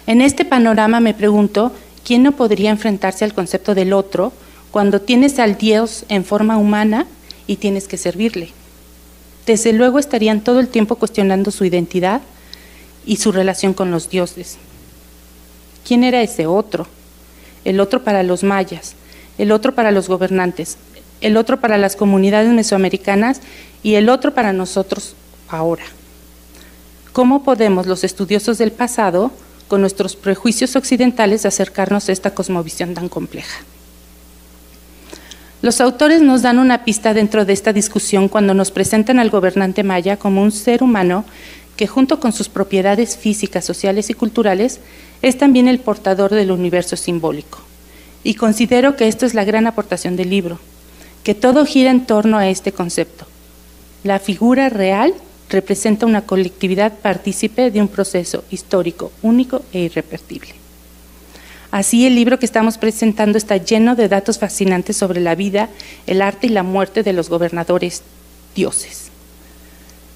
[0.06, 1.72] En este panorama me pregunto,
[2.04, 4.32] ¿quién no podría enfrentarse al concepto del otro
[4.70, 7.06] cuando tienes al Dios en forma humana
[7.46, 8.50] y tienes que servirle?
[9.46, 12.20] Desde luego estarían todo el tiempo cuestionando su identidad
[13.06, 14.58] y su relación con los dioses.
[15.86, 16.86] ¿Quién era ese otro?
[17.64, 18.94] El otro para los mayas,
[19.38, 20.76] el otro para los gobernantes,
[21.20, 23.40] el otro para las comunidades mesoamericanas
[23.82, 25.14] y el otro para nosotros
[25.48, 25.84] ahora.
[27.12, 29.30] ¿Cómo podemos los estudiosos del pasado
[29.68, 33.60] con nuestros prejuicios occidentales acercarnos a esta cosmovisión tan compleja.
[35.62, 39.82] Los autores nos dan una pista dentro de esta discusión cuando nos presentan al gobernante
[39.82, 41.24] maya como un ser humano
[41.76, 44.80] que junto con sus propiedades físicas, sociales y culturales
[45.22, 47.60] es también el portador del universo simbólico.
[48.24, 50.58] Y considero que esto es la gran aportación del libro,
[51.22, 53.26] que todo gira en torno a este concepto.
[54.04, 55.14] La figura real
[55.48, 60.54] representa una colectividad partícipe de un proceso histórico único e irrepetible.
[61.70, 65.68] Así el libro que estamos presentando está lleno de datos fascinantes sobre la vida,
[66.06, 68.02] el arte y la muerte de los gobernadores
[68.54, 69.05] dioses.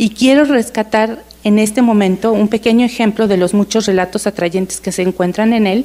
[0.01, 4.93] Y quiero rescatar en este momento un pequeño ejemplo de los muchos relatos atrayentes que
[4.93, 5.85] se encuentran en él,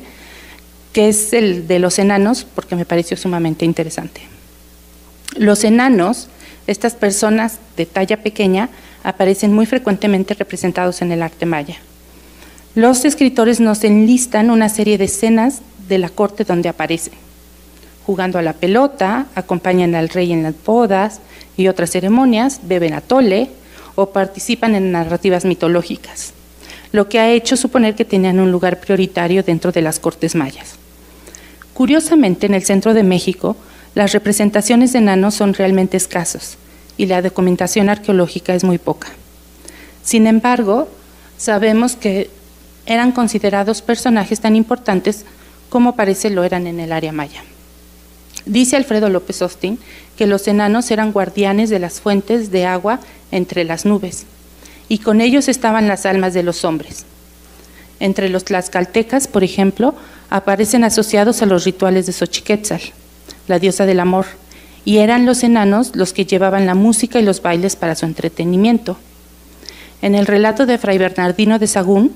[0.94, 4.22] que es el de los enanos, porque me pareció sumamente interesante.
[5.36, 6.30] Los enanos,
[6.66, 8.70] estas personas de talla pequeña,
[9.04, 11.76] aparecen muy frecuentemente representados en el arte maya.
[12.74, 17.16] Los escritores nos enlistan una serie de escenas de la corte donde aparecen.
[18.06, 21.20] Jugando a la pelota, acompañan al rey en las bodas
[21.58, 23.50] y otras ceremonias, beben atole
[23.96, 26.34] o participan en narrativas mitológicas,
[26.92, 30.76] lo que ha hecho suponer que tenían un lugar prioritario dentro de las cortes mayas.
[31.74, 33.56] Curiosamente, en el centro de México,
[33.96, 36.58] las representaciones de enanos son realmente escasas
[36.98, 39.10] y la documentación arqueológica es muy poca.
[40.04, 40.88] Sin embargo,
[41.38, 42.30] sabemos que
[42.86, 45.26] eran considerados personajes tan importantes
[45.70, 47.44] como parece lo eran en el área maya.
[48.46, 49.80] Dice Alfredo López Austin
[50.18, 53.00] que los enanos eran guardianes de las fuentes de agua
[53.32, 54.26] entre las nubes,
[54.88, 57.06] y con ellos estaban las almas de los hombres.
[58.00, 59.96] Entre los tlaxcaltecas, por ejemplo,
[60.30, 62.82] aparecen asociados a los rituales de Xochiquetzal,
[63.48, 64.26] la diosa del amor,
[64.84, 68.98] y eran los enanos los que llevaban la música y los bailes para su entretenimiento.
[70.02, 72.14] En el relato de Fray Bernardino de Sagún,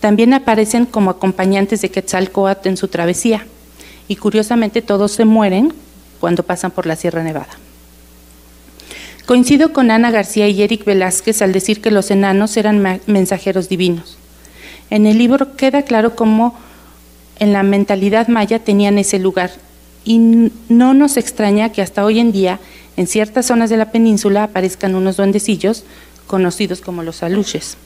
[0.00, 3.46] También aparecen como acompañantes de Quetzalcoatl en su travesía,
[4.10, 5.72] y curiosamente todos se mueren
[6.18, 7.56] cuando pasan por la Sierra Nevada.
[9.24, 14.18] Coincido con Ana García y Eric Velázquez al decir que los enanos eran mensajeros divinos.
[14.90, 16.58] En el libro queda claro cómo
[17.38, 19.52] en la mentalidad maya tenían ese lugar
[20.04, 20.18] y
[20.68, 22.58] no nos extraña que hasta hoy en día
[22.96, 25.84] en ciertas zonas de la península aparezcan unos duendecillos
[26.26, 27.76] conocidos como los aluches,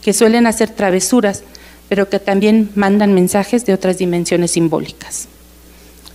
[0.00, 1.42] que suelen hacer travesuras,
[1.90, 5.28] pero que también mandan mensajes de otras dimensiones simbólicas.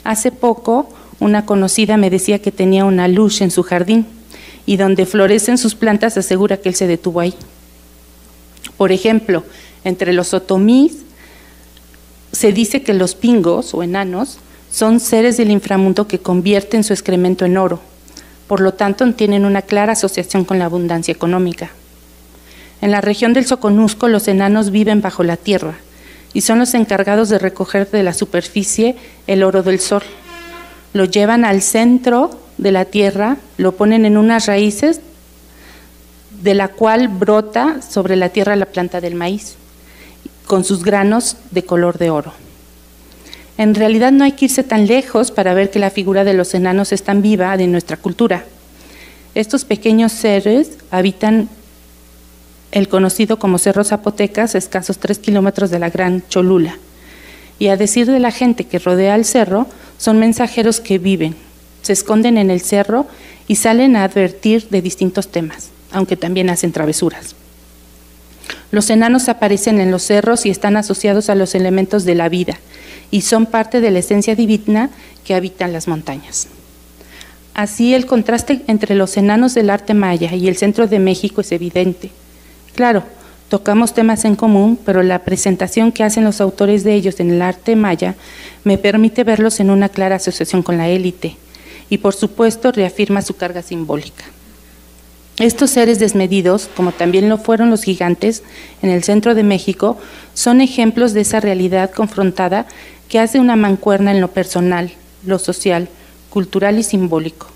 [0.04, 4.08] Hace poco, una conocida me decía que tenía una luz en su jardín
[4.66, 7.36] y donde florecen sus plantas asegura que él se detuvo ahí.
[8.78, 9.44] Por ejemplo,
[9.84, 10.98] entre los otomís
[12.32, 14.40] se dice que los pingos o enanos
[14.72, 17.80] son seres del inframundo que convierten su excremento en oro.
[18.48, 21.72] Por lo tanto, tienen una clara asociación con la abundancia económica.
[22.82, 25.76] En la región del Soconusco, los enanos viven bajo la tierra
[26.34, 28.96] y son los encargados de recoger de la superficie
[29.28, 30.04] el oro del sol.
[30.94, 35.02] Lo llevan al centro de la tierra, lo ponen en unas raíces
[36.42, 39.56] de la cual brota sobre la tierra la planta del maíz,
[40.46, 42.34] con sus granos de color de oro.
[43.58, 46.54] En realidad no hay que irse tan lejos para ver que la figura de los
[46.54, 48.46] enanos es tan viva de nuestra cultura.
[49.36, 51.48] Estos pequeños seres habitan
[52.72, 56.78] el conocido como Cerro Zapotecas, escasos tres kilómetros de la Gran Cholula.
[57.60, 61.36] Y a decir de la gente que rodea el cerro, son mensajeros que viven,
[61.82, 63.06] se esconden en el cerro
[63.48, 67.36] y salen a advertir de distintos temas, aunque también hacen travesuras.
[68.72, 72.58] Los enanos aparecen en los cerros y están asociados a los elementos de la vida
[73.12, 74.90] y son parte de la esencia divina
[75.26, 76.48] que habitan las montañas.
[77.54, 81.52] Así el contraste entre los enanos del arte maya y el centro de México es
[81.52, 82.12] evidente.
[82.76, 83.04] Claro,
[83.50, 87.42] tocamos temas en común, pero la presentación que hacen los autores de ellos en el
[87.42, 88.16] arte maya
[88.64, 91.38] me permite verlos en una clara asociación con la élite
[91.90, 94.24] y por supuesto reafirma su carga simbólica.
[95.38, 98.44] Estos seres desmedidos, como también lo fueron los gigantes
[98.82, 99.98] en el centro de México,
[100.34, 102.68] son ejemplos de esa realidad confrontada
[103.10, 104.92] que hace una mancuerna en lo personal,
[105.26, 105.90] lo social,
[106.30, 107.48] cultural y simbólico.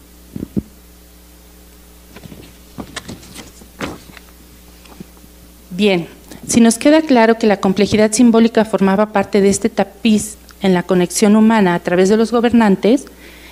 [5.76, 6.08] Bien,
[6.48, 10.84] si nos queda claro que la complejidad simbólica formaba parte de este tapiz en la
[10.84, 13.08] conexión humana a través de los gobernantes,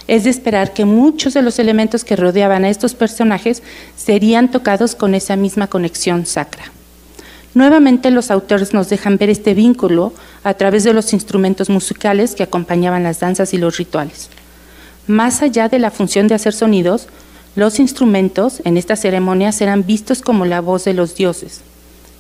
[0.08, 3.62] es de esperar que muchos de los elementos que rodeaban a estos personajes
[3.98, 6.64] serían tocados con esa misma conexión sacra.
[7.56, 10.14] Nuevamente los autores nos dejan ver este vínculo
[10.46, 14.30] a través de los instrumentos musicales que acompañaban las danzas y los rituales.
[15.08, 17.08] Más allá de la función de hacer sonidos,
[17.58, 21.62] los instrumentos en estas ceremonias eran vistos como la voz de los dioses,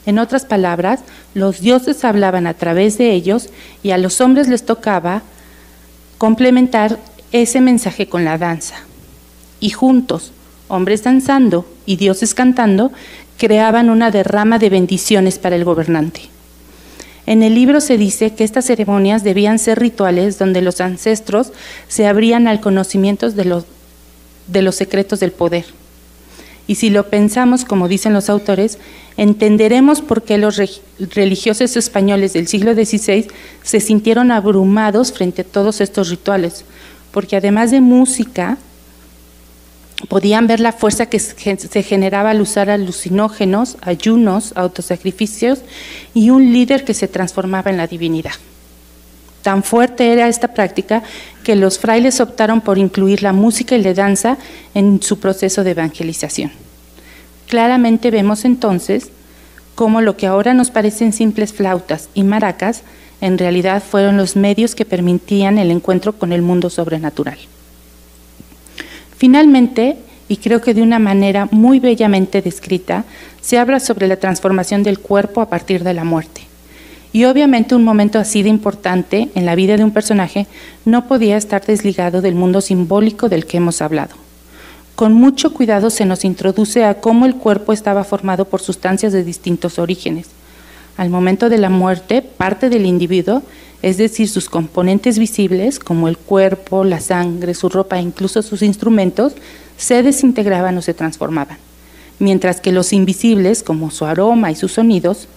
[0.05, 1.01] en otras palabras,
[1.33, 3.49] los dioses hablaban a través de ellos
[3.83, 5.21] y a los hombres les tocaba
[6.17, 6.99] complementar
[7.31, 8.75] ese mensaje con la danza.
[9.59, 10.31] Y juntos,
[10.67, 12.91] hombres danzando y dioses cantando,
[13.37, 16.21] creaban una derrama de bendiciones para el gobernante.
[17.25, 21.53] En el libro se dice que estas ceremonias debían ser rituales donde los ancestros
[21.87, 23.65] se abrían al conocimiento de los,
[24.47, 25.65] de los secretos del poder.
[26.67, 28.77] Y si lo pensamos, como dicen los autores,
[29.17, 30.61] entenderemos por qué los
[30.97, 33.27] religiosos españoles del siglo XVI
[33.61, 36.63] se sintieron abrumados frente a todos estos rituales,
[37.11, 38.57] porque además de música,
[40.07, 45.59] podían ver la fuerza que se generaba al usar alucinógenos, ayunos, autosacrificios
[46.13, 48.33] y un líder que se transformaba en la divinidad.
[49.43, 51.03] Tan fuerte era esta práctica
[51.43, 54.37] que los frailes optaron por incluir la música y la danza
[54.73, 56.51] en su proceso de evangelización.
[57.49, 59.09] Claramente vemos entonces
[59.75, 62.83] cómo lo que ahora nos parecen simples flautas y maracas
[63.19, 67.37] en realidad fueron los medios que permitían el encuentro con el mundo sobrenatural.
[69.17, 73.03] Finalmente, y creo que de una manera muy bellamente descrita,
[73.41, 76.52] se habla sobre la transformación del cuerpo a partir de la muerte.
[77.13, 80.47] Y obviamente un momento así de importante en la vida de un personaje
[80.83, 84.15] no podía estar desligado del mundo simbólico del que hemos hablado.
[84.95, 89.23] Con mucho cuidado se nos introduce a cómo el cuerpo estaba formado por sustancias de
[89.23, 90.27] distintos orígenes.
[90.97, 93.43] Al momento de la muerte, parte del individuo,
[93.83, 98.61] es decir, sus componentes visibles, como el cuerpo, la sangre, su ropa e incluso sus
[98.63, 99.33] instrumentos,
[99.77, 101.57] se desintegraban o se transformaban,
[102.17, 105.27] mientras que los invisibles, como su aroma y sus sonidos,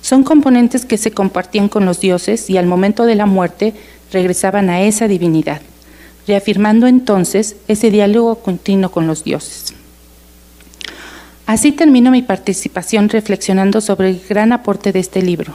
[0.00, 3.74] son componentes que se compartían con los dioses y al momento de la muerte
[4.12, 5.60] regresaban a esa divinidad
[6.30, 9.74] reafirmando entonces ese diálogo continuo con los dioses.
[11.46, 15.54] Así termino mi participación reflexionando sobre el gran aporte de este libro.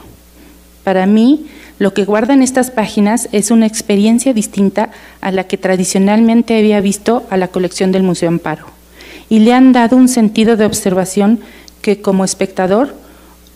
[0.84, 1.46] Para mí,
[1.78, 4.90] lo que guardan estas páginas es una experiencia distinta
[5.22, 8.66] a la que tradicionalmente había visto a la colección del Museo Amparo,
[9.30, 11.40] y le han dado un sentido de observación
[11.80, 12.94] que como espectador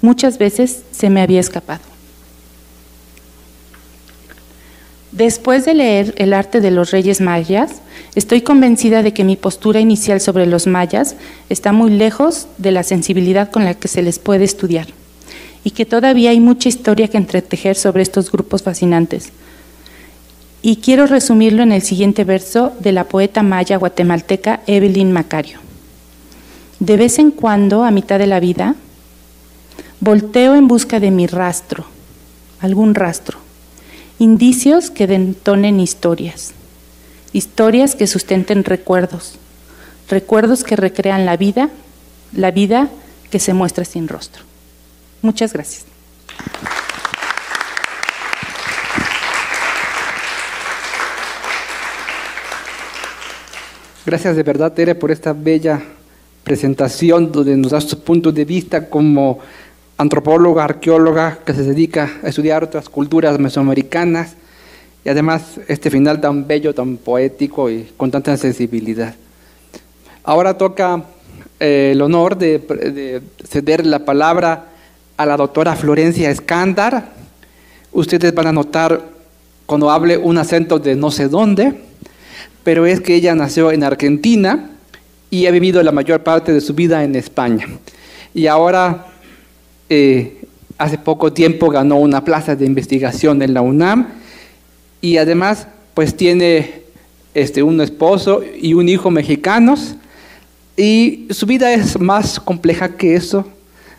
[0.02, 1.82] muchas veces se me había escapado.
[5.12, 7.82] Después de leer El arte de los reyes mayas,
[8.14, 11.16] estoy convencida de que mi postura inicial sobre los mayas
[11.48, 14.86] está muy lejos de la sensibilidad con la que se les puede estudiar
[15.64, 19.30] y que todavía hay mucha historia que entretejer sobre estos grupos fascinantes.
[20.62, 25.58] Y quiero resumirlo en el siguiente verso de la poeta maya guatemalteca Evelyn Macario.
[26.78, 28.74] De vez en cuando, a mitad de la vida,
[30.00, 31.84] volteo en busca de mi rastro,
[32.60, 33.38] algún rastro,
[34.18, 36.52] indicios que detonen historias,
[37.32, 39.34] historias que sustenten recuerdos,
[40.08, 41.70] recuerdos que recrean la vida,
[42.32, 42.88] la vida
[43.30, 44.42] que se muestra sin rostro.
[45.22, 45.84] Muchas gracias.
[54.06, 55.80] Gracias de verdad, Tere, por esta bella
[56.42, 59.38] presentación donde nos das su punto de vista como
[60.00, 64.34] antropóloga, arqueóloga que se dedica a estudiar otras culturas mesoamericanas
[65.04, 69.14] y además este final tan bello, tan poético y con tanta sensibilidad.
[70.24, 71.04] Ahora toca
[71.58, 74.68] eh, el honor de, de ceder la palabra
[75.18, 77.12] a la doctora Florencia Escándar.
[77.92, 79.02] Ustedes van a notar
[79.66, 81.74] cuando hable un acento de no sé dónde,
[82.64, 84.70] pero es que ella nació en Argentina
[85.28, 87.68] y ha vivido la mayor parte de su vida en España.
[88.32, 89.09] Y ahora,
[89.90, 90.40] eh,
[90.78, 94.06] hace poco tiempo, ganó una plaza de investigación en la UNAM
[95.02, 96.82] y además, pues tiene
[97.34, 99.96] este, un esposo y un hijo mexicanos.
[100.76, 103.46] Y su vida es más compleja que eso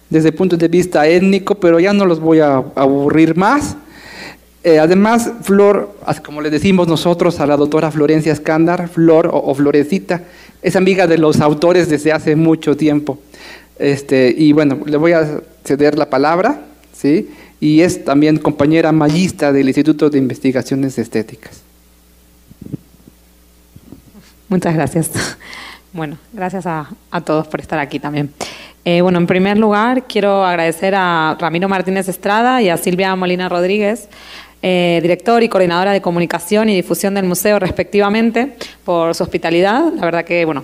[0.09, 3.77] desde el punto de vista étnico, pero ya no los voy a aburrir más.
[4.63, 10.23] Eh, además, Flor, como le decimos nosotros a la doctora Florencia Escándar, Flor o, Florecita,
[10.61, 13.17] es amiga de los autores desde hace mucho tiempo.
[13.79, 16.61] Este, y bueno, le voy a ceder la palabra,
[16.93, 17.29] ¿sí?
[17.59, 21.61] Y es también compañera magista del Instituto de Investigaciones Estéticas.
[24.49, 25.11] Muchas gracias.
[25.93, 28.31] Bueno, gracias a, a todos por estar aquí también.
[28.83, 33.47] Eh, bueno, en primer lugar, quiero agradecer a Ramiro Martínez Estrada y a Silvia Molina
[33.47, 34.09] Rodríguez,
[34.63, 39.93] eh, director y coordinadora de comunicación y difusión del museo, respectivamente, por su hospitalidad.
[39.93, 40.63] La verdad que, bueno,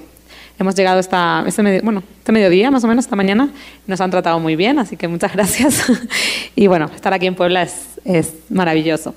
[0.60, 3.50] hemos llegado esta, este, bueno, este mediodía, más o menos, esta mañana,
[3.86, 5.86] nos han tratado muy bien, así que muchas gracias.
[6.56, 9.14] y bueno, estar aquí en Puebla es, es maravilloso.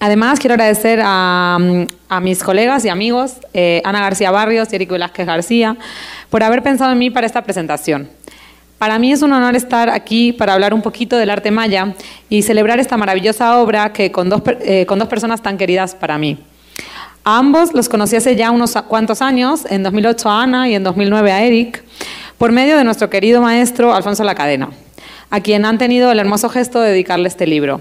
[0.00, 1.58] Además, quiero agradecer a,
[2.20, 5.76] mis colegas y amigos, eh, Ana García Barrios y Eric Velázquez García,
[6.30, 8.08] por haber pensado en mí para esta presentación.
[8.78, 11.94] Para mí es un honor estar aquí para hablar un poquito del arte maya
[12.28, 16.18] y celebrar esta maravillosa obra que con dos, eh, con dos personas tan queridas para
[16.18, 16.38] mí.
[17.26, 20.84] A ambos los conocí hace ya unos cuantos años, en 2008 a Ana y en
[20.84, 21.82] 2009 a Eric,
[22.36, 24.68] por medio de nuestro querido maestro Alfonso Lacadena,
[25.30, 27.80] a quien han tenido el hermoso gesto de dedicarle este libro.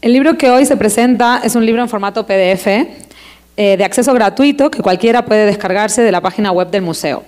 [0.00, 2.86] El libro que hoy se presenta es un libro en formato PDF eh,
[3.56, 7.24] de acceso gratuito que cualquiera puede descargarse de la página web del museo.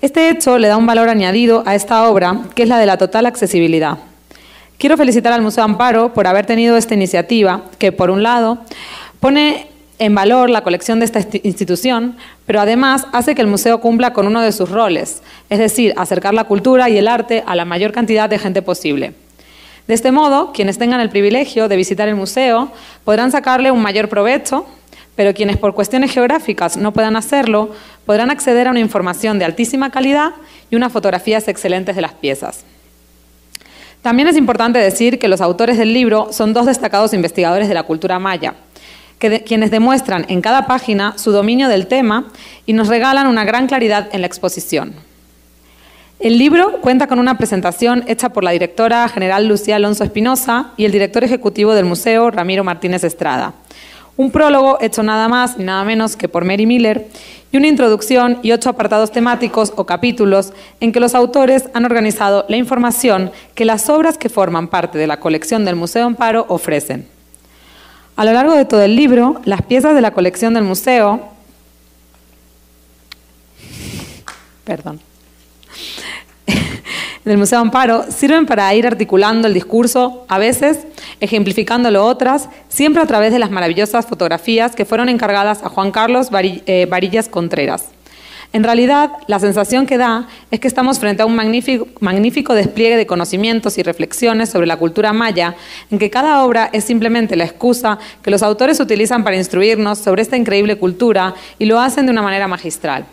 [0.00, 2.98] Este hecho le da un valor añadido a esta obra, que es la de la
[2.98, 3.98] total accesibilidad.
[4.78, 8.58] Quiero felicitar al Museo Amparo por haber tenido esta iniciativa, que por un lado
[9.20, 9.66] pone
[9.98, 12.16] en valor la colección de esta institución,
[12.46, 16.34] pero además hace que el museo cumpla con uno de sus roles, es decir, acercar
[16.34, 19.14] la cultura y el arte a la mayor cantidad de gente posible.
[19.88, 22.70] De este modo, quienes tengan el privilegio de visitar el museo
[23.04, 24.66] podrán sacarle un mayor provecho,
[25.16, 27.70] pero quienes por cuestiones geográficas no puedan hacerlo,
[28.06, 30.32] podrán acceder a una información de altísima calidad
[30.70, 32.64] y unas fotografías excelentes de las piezas.
[34.02, 37.82] También es importante decir que los autores del libro son dos destacados investigadores de la
[37.82, 38.54] cultura maya,
[39.18, 42.26] quienes demuestran en cada página su dominio del tema
[42.66, 44.94] y nos regalan una gran claridad en la exposición.
[46.20, 50.84] El libro cuenta con una presentación hecha por la directora general Lucía Alonso Espinosa y
[50.84, 53.54] el director ejecutivo del museo, Ramiro Martínez Estrada.
[54.16, 57.06] Un prólogo hecho nada más y nada menos que por Mary Miller
[57.52, 62.44] y una introducción y ocho apartados temáticos o capítulos en que los autores han organizado
[62.48, 67.17] la información que las obras que forman parte de la colección del Museo Amparo ofrecen.
[68.18, 71.20] A lo largo de todo el libro, las piezas de la colección del museo
[74.64, 74.98] perdón,
[77.24, 80.80] del Museo Amparo sirven para ir articulando el discurso, a veces
[81.20, 86.26] ejemplificándolo otras, siempre a través de las maravillosas fotografías que fueron encargadas a Juan Carlos
[86.32, 87.84] eh, Varillas Contreras.
[88.52, 93.06] En realidad, la sensación que da es que estamos frente a un magnífico, despliegue de
[93.06, 95.54] conocimientos y reflexiones sobre la cultura maya,
[95.90, 100.22] en que cada obra es simplemente la excusa que los autores utilizan para instruirnos sobre
[100.22, 103.04] esta increíble cultura y lo hacen de una manera magistral.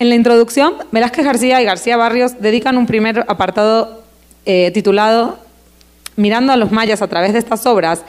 [0.00, 4.02] En la introducción, Velázquez García y García Barrios dedican un primer apartado
[4.44, 5.38] eh, titulado
[6.16, 8.02] Mirando a los mayas a través de estas obras,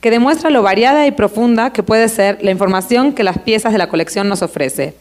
[0.00, 3.78] que demuestra lo variada y profunda que puede ser la información que las piezas de
[3.78, 4.94] la colección nos ofrece.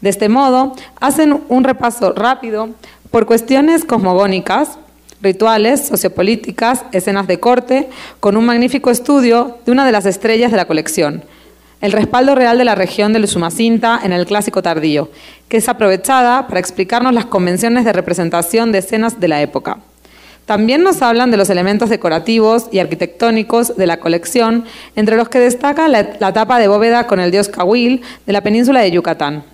[0.00, 2.70] De este modo, hacen un repaso rápido
[3.10, 4.78] por cuestiones cosmogónicas,
[5.20, 7.88] rituales, sociopolíticas, escenas de corte,
[8.20, 11.24] con un magnífico estudio de una de las estrellas de la colección,
[11.80, 15.10] el respaldo real de la región del Sumacinta en el clásico tardío,
[15.48, 19.78] que es aprovechada para explicarnos las convenciones de representación de escenas de la época.
[20.48, 24.64] También nos hablan de los elementos decorativos y arquitectónicos de la colección,
[24.96, 28.80] entre los que destaca la, tapa de bóveda con el dios Cahuil de la península
[28.80, 29.44] de Yucatán.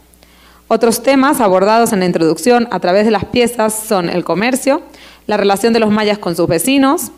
[0.69, 4.83] Otros temas abordados en la introducción a través de las piezas son el comercio,
[5.27, 7.13] la relación de los mayas con sus vecinos,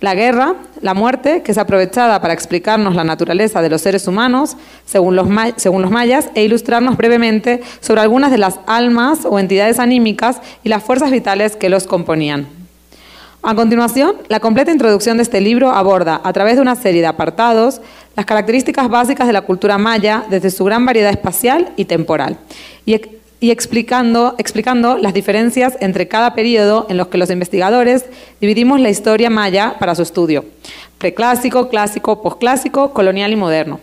[0.00, 4.56] la guerra, la muerte, que es aprovechada para explicarnos la naturaleza de los seres humanos,
[4.84, 10.68] según los, mayas, e ilustrarnos brevemente sobre algunas de las almas o entidades anímicas y
[10.68, 12.59] las fuerzas vitales que los componían.
[13.42, 17.06] A continuación, la completa introducción de este libro aborda, a través de una serie de
[17.06, 17.80] apartados,
[18.14, 22.36] las características básicas de la cultura maya desde su gran variedad espacial y temporal,
[22.84, 23.00] y,
[23.50, 28.04] explicando, explicando las diferencias entre cada periodo en los que los investigadores
[28.42, 30.44] dividimos la historia maya para su estudio,
[30.98, 33.80] preclásico, clásico, posclásico, colonial y moderno.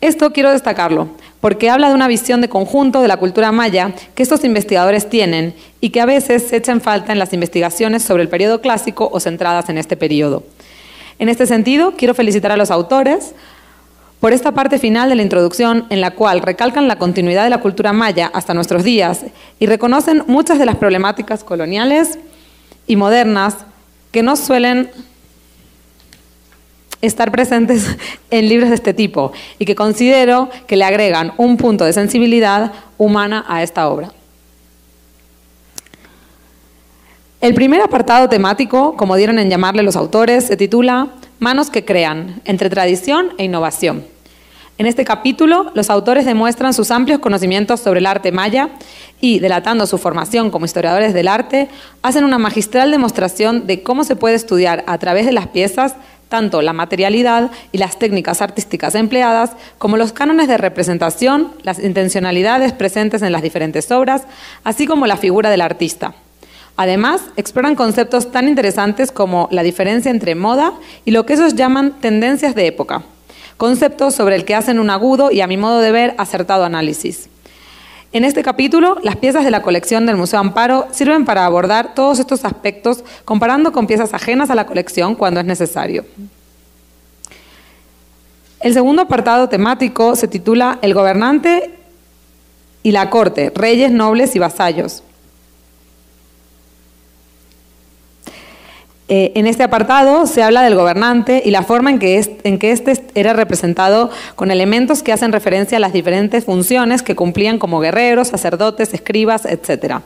[0.00, 1.08] Esto quiero destacarlo,
[1.42, 5.56] porque habla de una visión de conjunto de la cultura maya que estos investigadores tienen
[5.80, 9.10] y que a veces se echa en falta en las investigaciones sobre el periodo clásico
[9.12, 10.44] o centradas en este periodo.
[11.18, 13.34] En este sentido, quiero felicitar a los autores
[14.20, 17.60] por esta parte final de la introducción en la cual recalcan la continuidad de la
[17.60, 19.24] cultura maya hasta nuestros días
[19.58, 22.20] y reconocen muchas de las problemáticas coloniales
[22.86, 23.56] y modernas
[24.12, 24.92] que no suelen
[27.02, 27.96] estar presentes
[28.30, 32.72] en libros de este tipo y que considero que le agregan un punto de sensibilidad
[32.96, 34.12] humana a esta obra.
[37.42, 41.08] El primer apartado temático, como dieron en llamarle los autores, se titula
[41.40, 44.04] Manos que crean, entre tradición e innovación.
[44.78, 48.70] En este capítulo, los autores demuestran sus amplios conocimientos sobre el arte maya
[49.20, 51.68] y, delatando su formación como historiadores del arte,
[52.02, 55.96] hacen una magistral demostración de cómo se puede estudiar a través de las piezas
[56.32, 62.72] tanto la materialidad y las técnicas artísticas empleadas, como los cánones de representación, las intencionalidades
[62.72, 64.22] presentes en las diferentes obras,
[64.64, 66.14] así como la figura del artista.
[66.78, 70.72] Además, exploran conceptos tan interesantes como la diferencia entre moda
[71.04, 73.02] y lo que ellos llaman tendencias de época,
[73.58, 77.28] conceptos sobre el que hacen un agudo y, a mi modo de ver, acertado análisis.
[78.14, 82.18] En este capítulo, las piezas de la colección del Museo Amparo sirven para abordar todos
[82.18, 86.04] estos aspectos comparando con piezas ajenas a la colección cuando es necesario.
[88.60, 91.70] El segundo apartado temático se titula El gobernante
[92.82, 95.02] y la corte, reyes, nobles y vasallos.
[99.14, 103.34] Eh, en este apartado se habla del gobernante y la forma en que, éste era
[103.34, 108.94] representado con elementos que hacen referencia a las diferentes funciones que cumplían como guerreros, sacerdotes,
[108.94, 109.96] escribas, etc.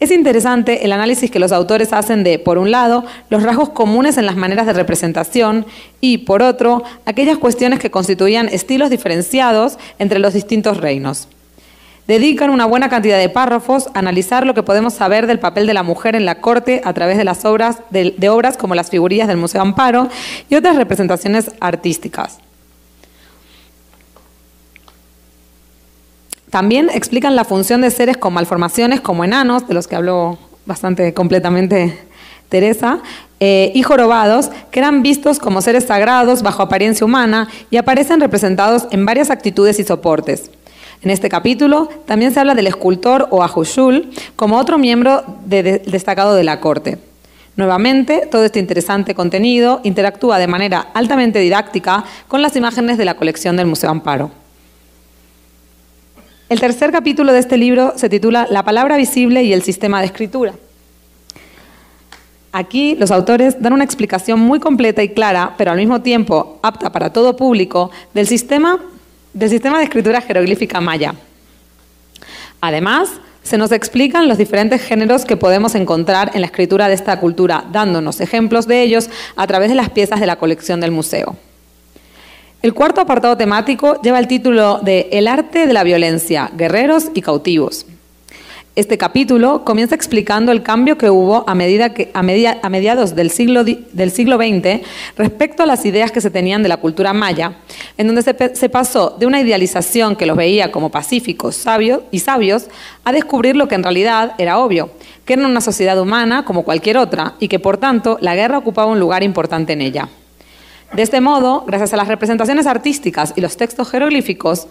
[0.00, 4.18] Es interesante el análisis que los autores hacen de, por un lado, los rasgos comunes
[4.18, 5.64] en las maneras de representación
[6.02, 11.28] y, por otro, aquellas cuestiones que constituían estilos diferenciados entre los distintos reinos
[12.06, 15.74] dedican una buena cantidad de párrafos a analizar lo que podemos saber del papel de
[15.74, 19.28] la mujer en la corte a través de las obras de, obras como las figurillas
[19.28, 20.08] del Museo Amparo
[20.48, 22.38] y otras representaciones artísticas.
[26.50, 31.12] También explican la función de seres con malformaciones como enanos, de los que habló bastante
[31.12, 31.98] completamente
[32.48, 33.00] Teresa,
[33.40, 38.86] eh, y jorobados, que eran vistos como seres sagrados bajo apariencia humana y aparecen representados
[38.92, 40.50] en varias actitudes y soportes.
[41.02, 43.44] En este capítulo también se habla del escultor o
[44.34, 46.98] como otro miembro destacado de la corte.
[47.56, 53.14] Nuevamente, todo este interesante contenido interactúa de manera altamente didáctica con las imágenes de la
[53.14, 54.30] colección del Museo Amparo.
[56.48, 60.06] El tercer capítulo de este libro se titula La palabra visible y el sistema de
[60.06, 60.52] escritura.
[62.52, 66.92] Aquí los autores dan una explicación muy completa y clara, pero al mismo tiempo apta
[66.92, 68.80] para todo público, del sistema
[69.36, 71.14] del sistema de escritura jeroglífica maya.
[72.62, 73.10] Además,
[73.42, 77.66] se nos explican los diferentes géneros que podemos encontrar en la escritura de esta cultura,
[77.70, 81.36] dándonos ejemplos de ellos a través de las piezas de la colección del museo.
[82.62, 87.20] El cuarto apartado temático lleva el título de El arte de la violencia, guerreros y
[87.20, 87.84] cautivos.
[88.76, 92.20] Este capítulo comienza explicando el cambio que hubo a, medida a,
[92.62, 94.82] a mediados del siglo, del siglo XX
[95.16, 97.54] respecto a las ideas que se tenían de la cultura maya,
[97.96, 102.18] en donde se, se pasó de una idealización que los veía como pacíficos sabios y
[102.18, 102.66] sabios
[103.02, 104.90] a descubrir lo que en realidad era obvio,
[105.24, 108.92] que eran una sociedad humana como cualquier otra y que por tanto la guerra ocupaba
[108.92, 110.10] un lugar importante en ella.
[110.92, 114.68] De este modo, gracias a las representaciones artísticas y los textos jeroglíficos,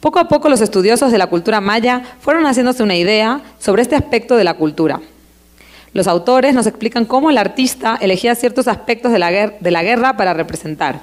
[0.00, 3.94] poco a poco los estudiosos de la cultura maya fueron haciéndose una idea sobre este
[3.94, 5.00] aspecto de la cultura.
[5.92, 9.30] Los autores nos explican cómo el artista elegía ciertos aspectos de la,
[9.82, 11.00] guerra, para representar.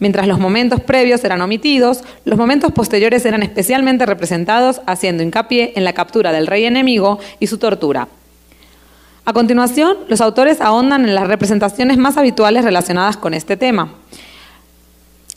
[0.00, 5.84] Mientras los momentos previos eran omitidos, los momentos posteriores eran especialmente representados haciendo hincapié en
[5.84, 8.08] la captura del rey enemigo y su tortura.
[9.28, 13.92] A continuación, los autores ahondan en las representaciones más habituales relacionadas con este tema.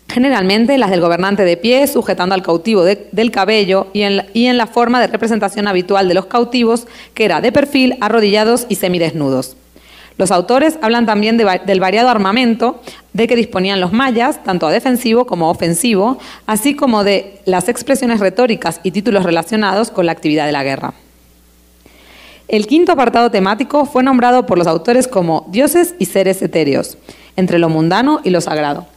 [0.07, 5.01] Generalmente las del gobernante de pie, sujetando al cautivo del cabello, y en, la, forma
[5.01, 9.57] de representación habitual de los cautivos, que era de perfil, arrodillados y semidesnudos.
[10.17, 12.81] Los autores hablan también del variado armamento
[13.11, 18.79] de que disponían los mayas, tanto defensivo como ofensivo, así como de las expresiones retóricas
[18.83, 20.93] y títulos relacionados con la actividad de la guerra.
[22.52, 26.97] El quinto apartado temático fue nombrado por los autores como dioses y seres etéreos,
[27.38, 28.88] entre lo mundano y lo sagrado.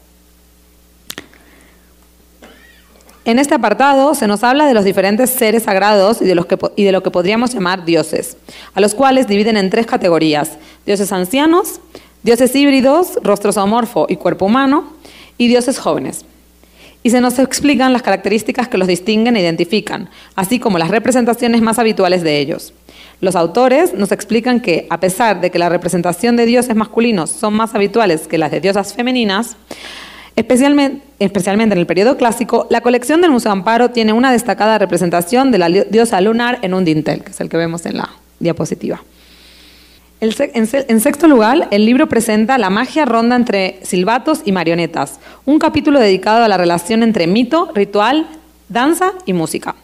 [3.25, 7.11] En este apartado se nos habla de los diferentes seres sagrados y de, lo que
[7.13, 8.37] podríamos llamar dioses,
[8.75, 11.81] a los cuales dividen en tres categorías, dioses ancianos,
[12.25, 14.93] dioses híbridos, rostro zoomorfo y cuerpo humano,
[15.39, 16.25] y dioses jóvenes.
[17.05, 21.63] Y se nos explican las características que los distinguen e identifican, así como las representaciones
[21.63, 22.75] más habituales de ellos.
[23.21, 27.55] Los autores nos explican que, a pesar de que la representación de dioses masculinos son
[27.55, 29.57] más habituales que las de diosas femeninas,
[30.37, 35.51] especialmente, especialmente en el periodo clásico, la colección del Museo Amparo tiene una destacada representación
[35.51, 38.11] de la diosa lunar en un dintel, que es el que vemos en la
[38.41, 39.03] diapositiva.
[40.21, 46.01] En sexto lugar, el libro presenta La magia ronda entre silbatos y marionetas, un capítulo
[46.01, 48.27] dedicado a la relación entre mito, ritual,
[48.71, 49.75] danza y música.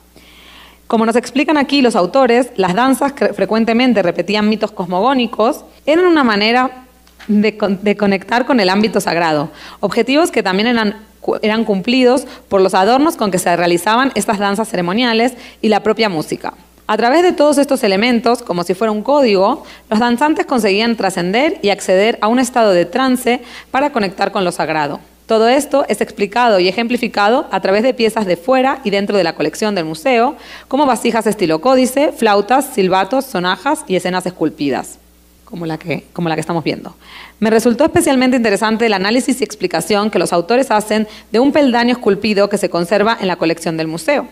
[0.90, 6.24] Como nos explican aquí los autores, las danzas que frecuentemente repetían mitos cosmogónicos eran una
[6.24, 6.84] manera
[7.28, 10.96] de, conectar con el ámbito sagrado, objetivos que también eran,
[11.42, 16.08] eran cumplidos por los adornos con que se realizaban estas danzas ceremoniales y la propia
[16.08, 16.54] música.
[16.88, 21.60] A través de todos estos elementos, como si fuera un código, los danzantes conseguían trascender
[21.62, 24.98] y acceder a un estado de trance para conectar con lo sagrado.
[25.30, 29.22] Todo esto es explicado y ejemplificado a través de piezas de fuera y dentro de
[29.22, 30.34] la colección del museo,
[30.66, 34.98] como vasijas estilo códice, flautas, silbatos, sonajas y escenas esculpidas,
[35.44, 36.96] como la que, como la que estamos viendo.
[37.38, 41.92] Me resultó especialmente interesante el análisis y explicación que los autores hacen de un peldaño
[41.92, 44.26] esculpido que se conserva en la colección del museo.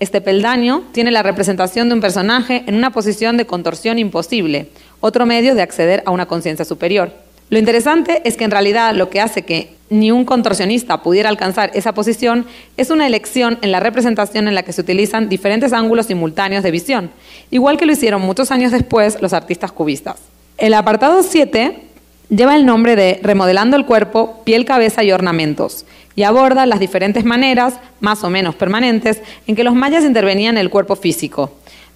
[0.00, 5.24] Este peldaño tiene la representación de un personaje en una posición de contorsión imposible, otro
[5.24, 7.12] medio de acceder a una conciencia superior.
[7.52, 11.70] Lo interesante es que en realidad lo que hace que ni un contorsionista pudiera alcanzar
[11.74, 12.46] esa posición
[12.78, 16.70] es una elección en la representación en la que se utilizan diferentes ángulos simultáneos de
[16.70, 17.10] visión,
[17.50, 20.16] igual que lo hicieron muchos años después los artistas cubistas.
[20.56, 21.76] El apartado 7
[22.30, 25.84] lleva el nombre de Remodelando el cuerpo, piel, cabeza y ornamentos,
[26.16, 30.62] y aborda las diferentes maneras, más o menos permanentes, en que los mayas intervenían en
[30.62, 31.52] el cuerpo físico.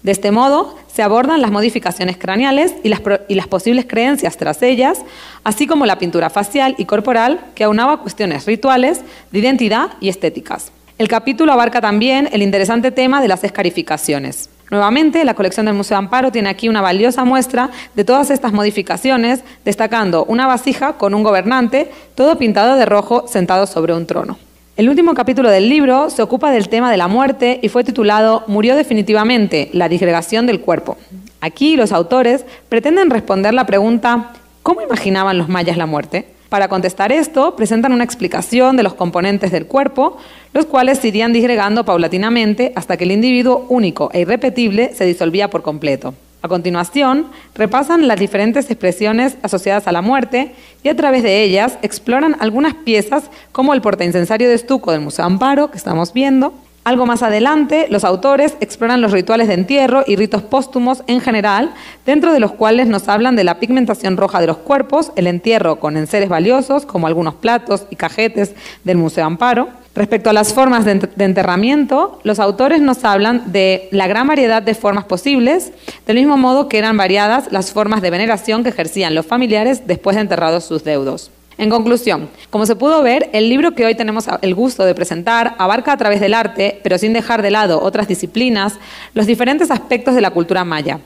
[0.07, 5.01] De este modo, se abordan las modificaciones craneales y las, posibles creencias tras ellas,
[5.43, 9.01] así como la pintura facial y corporal que aunaba cuestiones rituales,
[9.31, 10.71] de identidad y estéticas.
[10.97, 14.49] El capítulo abarca también el interesante tema de las escarificaciones.
[14.71, 19.43] Nuevamente, la colección del Museo Amparo tiene aquí una valiosa muestra de todas estas modificaciones,
[19.65, 24.37] destacando una vasija con un gobernante, todo pintado de rojo, sentado sobre un trono.
[24.77, 28.43] El último capítulo del libro se ocupa del tema de la muerte y fue titulado
[28.45, 30.97] Murió definitivamente, la disgregación del cuerpo.
[31.41, 36.27] Aquí los autores pretenden responder la pregunta ¿cómo imaginaban los mayas la muerte?
[36.49, 40.17] Para contestar esto, presentan una explicación de los componentes del cuerpo,
[40.53, 45.49] los cuales se irían disgregando paulatinamente hasta que el individuo único e irrepetible se disolvía
[45.49, 46.13] por completo.
[46.47, 47.25] A continuación,
[47.55, 52.73] repasan las diferentes expresiones asociadas a la muerte y a través de ellas exploran algunas
[52.73, 56.53] piezas como el portaincensario de estuco del Museo Amparo, que estamos viendo.
[56.85, 61.73] Algo más adelante, los autores exploran los rituales de entierro y ritos póstumos en general,
[62.05, 65.81] dentro de los cuales nos hablan de la pigmentación roja de los cuerpos, el entierro
[65.81, 69.67] con enseres valiosos, como algunos platos y cajetes del Museo Amparo,
[69.97, 74.75] Respecto a las formas de enterramiento, los autores nos hablan de la gran variedad de
[74.75, 75.71] formas posibles,
[76.05, 80.15] del mismo modo que eran variadas las formas de veneración que ejercían los familiares después
[80.15, 81.31] de enterrados sus deudos.
[81.57, 85.55] En conclusión, como se pudo ver, el libro que hoy tenemos el gusto de presentar
[85.57, 88.75] abarca a través del arte, pero sin dejar de lado otras disciplinas,
[89.15, 90.99] los diferentes aspectos de la cultura maya.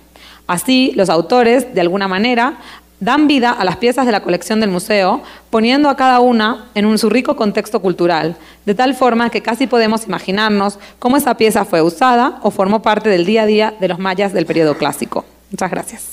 [0.48, 2.56] Así, los autores, de alguna manera,
[3.02, 6.86] dan vida a las piezas de la colección del museo, poniendo a cada una en
[6.86, 11.66] un, su rico contexto cultural, de tal forma que casi podemos imaginarnos cómo esa pieza
[11.66, 15.26] fue usada o formó parte del día a día de los mayas del periodo clásico.
[15.50, 16.04] Muchas gracias.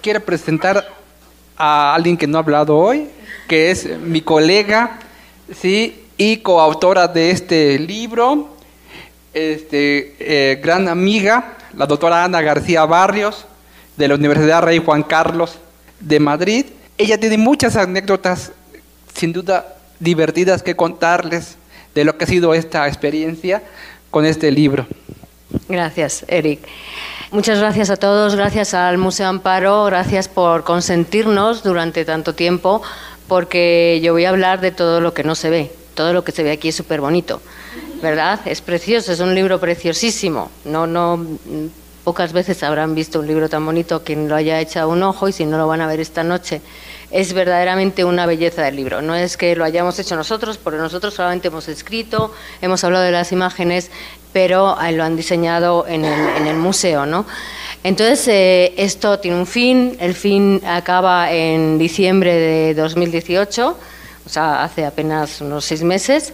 [0.00, 0.88] Quiero presentar
[1.58, 3.10] a alguien que no ha hablado hoy,
[3.46, 4.98] que es mi colega,
[5.54, 6.06] ¿sí?
[6.16, 8.48] y coautora de este libro,
[9.34, 13.46] este, eh, gran amiga, la doctora Ana García Barrios,
[13.96, 15.58] de la Universidad Rey Juan Carlos
[16.00, 16.66] de Madrid.
[16.98, 18.52] Ella tiene muchas anécdotas,
[19.14, 21.56] sin duda divertidas, que contarles
[21.94, 23.62] de lo que ha sido esta experiencia
[24.10, 24.86] con este libro.
[25.68, 26.60] Gracias, Eric.
[27.30, 32.82] Muchas gracias a todos, gracias al Museo Amparo, gracias por consentirnos durante tanto tiempo,
[33.28, 35.70] porque yo voy a hablar de todo lo que no se ve
[36.00, 37.42] todo lo que se ve aquí es súper bonito,
[38.02, 38.40] ¿verdad?
[38.46, 40.50] Es precioso, es un libro preciosísimo.
[40.64, 41.24] No, no,
[42.04, 45.32] pocas veces habrán visto un libro tan bonito quien lo haya echado un ojo y
[45.32, 46.60] si no lo van a ver esta noche.
[47.10, 49.02] Es verdaderamente una belleza del libro.
[49.02, 52.32] No es que lo hayamos hecho nosotros, porque nosotros solamente hemos escrito,
[52.62, 53.90] hemos hablado de las imágenes,
[54.32, 57.26] pero eh, lo han diseñado en el, museo, ¿no?
[57.82, 59.96] Entonces, eh, esto tiene un fin.
[59.98, 63.76] El fin acaba en diciembre de 2018
[64.26, 66.32] o sea, hace apenas unos seis meses.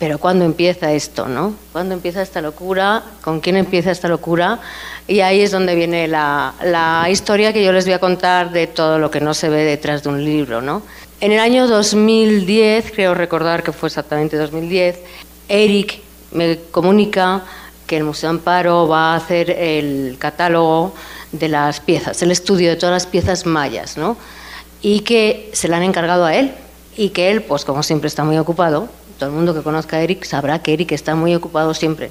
[0.00, 1.54] Pero ¿cuándo empieza esto, no?
[1.72, 3.02] ¿Cuándo empieza esta locura?
[3.20, 4.58] ¿Con quién empieza esta locura?
[5.06, 8.98] Y ahí es donde viene la, historia que yo les voy a contar de todo
[8.98, 10.80] lo que no se ve detrás de un libro, ¿no?
[11.20, 15.00] En el año 2010, creo recordar que fue exactamente 2010,
[15.50, 16.00] Eric
[16.32, 17.42] me comunica
[17.86, 20.94] que el Museo Amparo va a hacer el catálogo
[21.30, 24.16] de las piezas, el estudio de todas las piezas mayas, ¿no?
[24.80, 26.52] Y que se la han encargado a él,
[26.96, 28.88] y que él, pues como siempre está muy ocupado,
[29.20, 32.10] todo el mundo que conozca a Eric sabrá que Eric está muy ocupado siempre,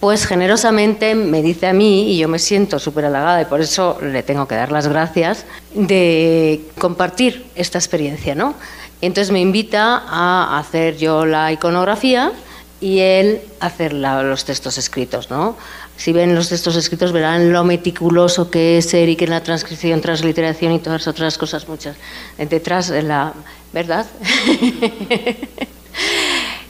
[0.00, 3.98] pues generosamente me dice a mí, y yo me siento súper halagada y por eso
[4.00, 5.44] le tengo que dar las gracias,
[5.74, 8.54] de compartir esta experiencia, ¿no?
[9.00, 12.32] entonces me invita a hacer yo la iconografía
[12.80, 15.56] y él hacer los textos escritos, ¿no?
[15.96, 20.72] Si ven los textos escritos verán lo meticuloso que es Eric en la transcripción, transliteración
[20.72, 21.96] y todas otras cosas muchas
[22.38, 23.34] detrás de la
[23.72, 24.06] verdad.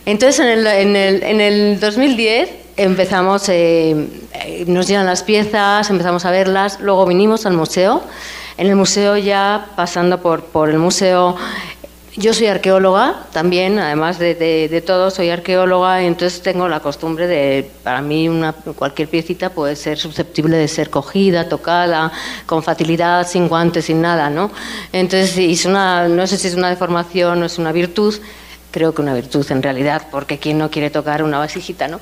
[0.06, 5.88] Entonces en el, en el, en el 2010 empezamos, eh, eh, nos llegan las piezas,
[5.90, 8.02] empezamos a verlas, luego vinimos al museo.
[8.56, 11.36] En el museo ya pasando por, el museo
[12.16, 17.68] yo soy arqueóloga también, además de, todo, soy arqueóloga y entonces tengo la costumbre de,
[17.82, 22.12] para mí una, cualquier piecita puede ser susceptible de ser cogida, tocada,
[22.46, 24.52] con facilidad, sin guantes, sin nada, ¿no?
[24.92, 28.14] Entonces, es una, no sé si es una deformación o es una virtud,
[28.74, 32.00] creo que una virtud en realidad, porque ¿quién no quiere tocar una vasijita, no?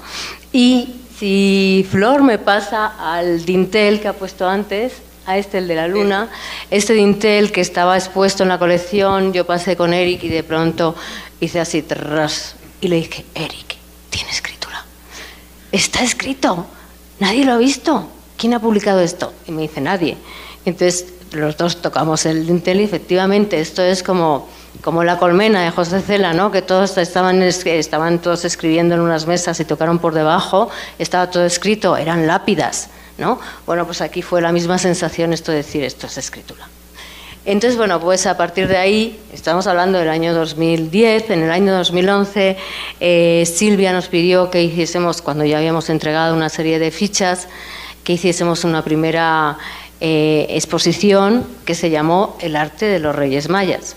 [0.54, 4.94] Y si Flor me pasa al dintel que ha puesto antes,
[5.26, 6.30] a este, el de la luna.
[6.70, 10.94] Este dintel que estaba expuesto en la colección, yo pasé con Eric y de pronto
[11.40, 13.76] hice así, tras, y le dije, Eric,
[14.08, 14.82] tiene escritura.
[15.70, 16.66] Está escrito.
[17.20, 18.08] Nadie lo ha visto.
[18.38, 19.34] ¿Quién ha publicado esto?
[19.46, 20.16] Y me dice, nadie.
[20.64, 24.48] Entonces los dos tocamos el dintel y efectivamente esto es como,
[24.80, 26.50] como la colmena de José Cela, ¿no?
[26.50, 31.44] que todos estaban, estaban todos escribiendo en unas mesas y tocaron por debajo, estaba todo
[31.44, 32.90] escrito, eran lápidas.
[33.18, 33.38] ¿no?
[33.66, 36.68] Bueno, pues aquí fue la misma sensación esto de decir esto es escritura.
[37.44, 41.72] Entonces, bueno, pues a partir de ahí, estamos hablando del año 2010, en el año
[41.72, 42.56] 2011
[43.00, 47.48] eh, Silvia nos pidió que hiciésemos, cuando ya habíamos entregado una serie de fichas,
[48.04, 49.58] que hiciésemos una primera
[50.00, 53.96] eh, exposición que se llamó El arte de los reyes mayas.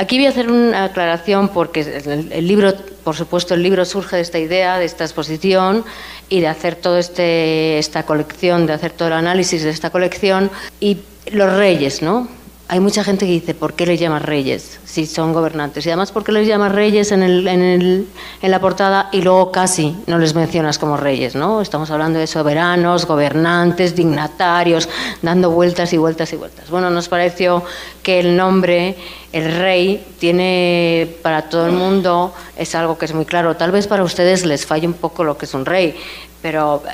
[0.00, 1.82] Aquí voy a hacer una aclaración porque
[2.30, 2.72] el, libro,
[3.04, 5.84] por supuesto, el libro surge de esta idea, de esta exposición
[6.30, 10.50] y de hacer toda este, esta colección, de hacer todo el análisis de esta colección
[10.80, 11.00] y
[11.32, 12.28] los reyes, ¿no?
[12.72, 15.84] Hay mucha gente que dice, ¿por qué les llamas reyes si son gobernantes?
[15.84, 18.06] Y además, ¿por qué les llamas reyes en, el, en, el,
[18.40, 21.34] en, la portada y luego casi no les mencionas como reyes?
[21.34, 21.62] ¿no?
[21.62, 24.88] Estamos hablando de soberanos, gobernantes, dignatarios,
[25.20, 26.70] dando vueltas y vueltas y vueltas.
[26.70, 27.64] Bueno, nos pareció
[28.04, 28.96] que el nombre,
[29.32, 33.56] el rey, tiene para todo el mundo, es algo que es muy claro.
[33.56, 35.96] Tal vez para ustedes les falle un poco lo que es un rey,
[36.40, 36.84] pero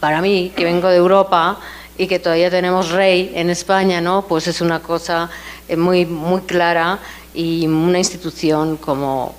[0.00, 1.58] para mí, que vengo de Europa,
[1.98, 4.22] y que todavía tenemos rey en España, ¿no?
[4.26, 5.28] Pues es una cosa
[5.68, 7.00] eh, muy, muy clara
[7.34, 9.34] y una institución como,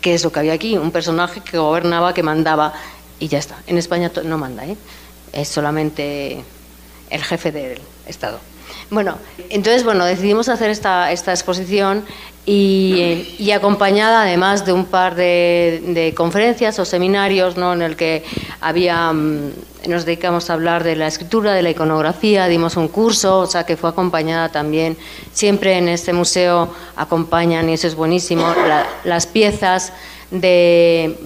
[0.00, 0.78] ¿qué es lo que había aquí?
[0.78, 2.72] Un personaje que gobernaba, que mandaba
[3.18, 3.56] y ya está.
[3.66, 4.76] En España no manda, ¿eh?
[5.32, 6.42] Es solamente
[7.10, 8.38] el jefe del Estado.
[8.90, 9.18] Bueno,
[9.50, 12.04] entonces, bueno, decidimos hacer esta, esta exposición
[12.46, 17.72] y, acompañada además de un par de, conferencias o seminarios ¿no?
[17.72, 18.24] en el que
[18.60, 19.50] había, mm,
[19.88, 23.64] nos dedicamos a hablar de la escritura, de la iconografía, dimos un curso, o sea
[23.64, 24.96] que fue acompañada también,
[25.32, 28.44] siempre en este museo acompañan, y eso es buenísimo,
[29.04, 29.92] las piezas
[30.30, 31.16] de,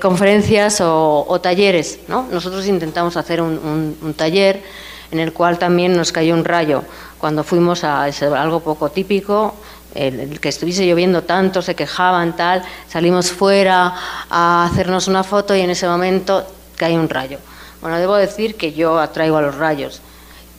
[0.00, 1.98] conferencias o, talleres.
[2.08, 2.26] ¿no?
[2.30, 4.62] Nosotros intentamos hacer un taller
[5.10, 6.82] en el cual también nos cayó un rayo
[7.18, 9.54] cuando fuimos a algo poco típico,
[9.94, 13.94] el, que estuviese lloviendo tanto, se quejaban, tal, salimos fuera
[14.30, 17.38] a hacernos una foto y en ese momento cae un rayo.
[17.80, 20.00] Bueno, debo decir que yo atraigo a los rayos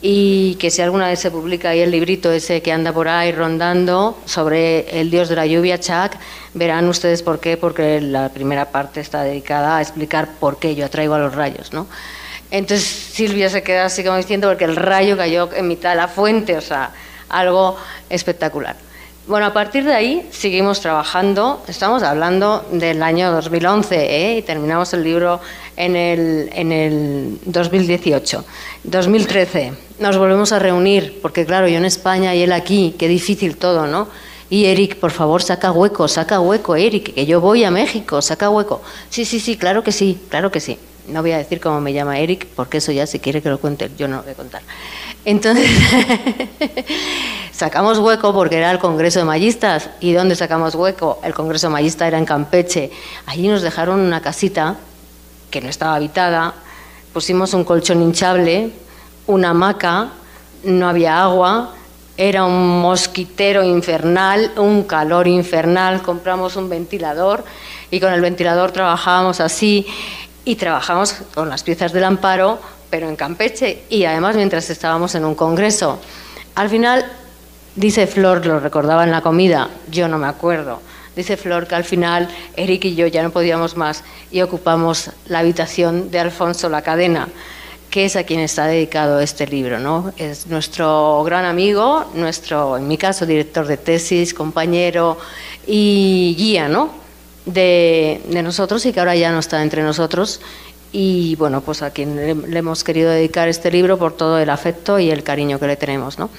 [0.06, 3.32] y que si alguna vez se publica ahí el librito ese que anda por ahí
[3.32, 6.18] rondando sobre el dios de la lluvia, Chak,
[6.52, 10.84] verán ustedes por qué, porque la primera parte está dedicada a explicar por qué yo
[10.84, 11.86] atraigo a los rayos, ¿no?
[12.50, 16.08] Entonces Silvia se queda así como diciendo porque el rayo cayó en mitad de la
[16.08, 16.90] fuente, o sea,
[17.30, 17.78] algo
[18.10, 18.76] espectacular.
[19.26, 24.36] Bueno, a partir de ahí seguimos trabajando, estamos hablando del año 2011 ¿eh?
[24.36, 25.40] y terminamos el libro
[25.76, 28.44] en el, en el 2018.
[28.84, 33.56] 2013 nos volvemos a reunir, porque claro, yo en España y él aquí, qué difícil
[33.56, 34.08] todo, ¿no?
[34.50, 38.50] Y Eric, por favor, saca hueco, saca hueco, Eric, que yo voy a México, saca
[38.50, 38.82] hueco.
[39.08, 40.78] Sí, sí, sí, claro que sí, claro que sí.
[41.08, 43.58] No voy a decir cómo me llama Eric, porque eso ya si quiere que lo
[43.58, 44.62] cuente, yo no lo voy a contar.
[45.24, 45.70] Entonces,
[47.54, 49.90] sacamos hueco porque era el Congreso de Mallistas.
[50.00, 51.20] ¿Y dónde sacamos hueco?
[51.22, 52.90] El Congreso de Mallistas era en Campeche.
[53.26, 54.76] Allí nos dejaron una casita
[55.50, 56.52] que no estaba habitada,
[57.12, 58.72] pusimos un colchón hinchable,
[59.28, 60.08] una hamaca,
[60.64, 61.74] no había agua,
[62.16, 67.44] era un mosquitero infernal, un calor infernal, compramos un ventilador
[67.90, 69.86] y con el ventilador trabajábamos así
[70.44, 72.58] y trabajamos con las piezas del amparo,
[72.90, 76.00] pero en Campeche y además mientras estábamos en un congreso.
[76.56, 77.04] Al final,
[77.76, 80.80] dice Flor, lo recordaba en la comida, yo no me acuerdo,
[81.16, 85.40] dice Flor que al final Eric y yo ya no podíamos más y ocupamos la
[85.40, 87.28] habitación de Alfonso La Cadena,
[87.90, 89.78] que es a quien está dedicado este libro.
[89.78, 90.12] ¿no?
[90.16, 95.16] Es nuestro gran amigo, nuestro, en mi caso, director de tesis, compañero
[95.66, 97.04] y guía, ¿no?
[97.46, 100.40] de, nosotros y que ahora ya no está entre nosotros.
[100.96, 105.00] Y bueno, pues a quien le, hemos querido dedicar este libro por todo el afecto
[105.00, 106.20] y el cariño que le tenemos.
[106.20, 106.30] ¿no?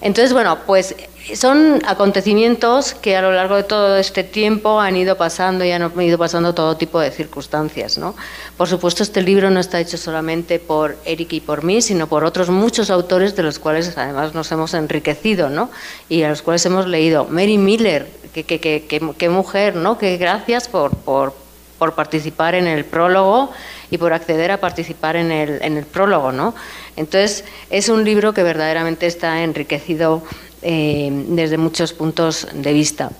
[0.00, 0.96] Entonces, bueno, pues
[1.34, 5.92] son acontecimientos que a lo largo de todo este tiempo han ido pasando y han
[6.00, 7.98] ido pasando todo tipo de circunstancias.
[7.98, 8.16] ¿no?
[8.56, 12.24] Por supuesto, este libro no está hecho solamente por Eric y por mí, sino por
[12.24, 15.68] otros muchos autores de los cuales además nos hemos enriquecido ¿no?
[16.08, 17.26] y a los cuales hemos leído.
[17.26, 19.98] Mary Miller, qué, mujer, ¿no?
[19.98, 21.34] Que gracias por, por,
[21.78, 23.50] por, participar en el prólogo
[23.90, 26.54] y por acceder a participar en el, en el prólogo, ¿no?
[26.96, 30.22] Entonces, es un libro que verdaderamente está enriquecido
[30.62, 33.10] eh, desde muchos puntos de vista.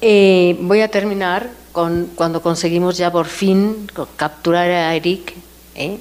[0.00, 5.34] Eh, voy a terminar con cuando conseguimos ya por fin capturar a Eric,
[5.74, 5.98] ¿eh?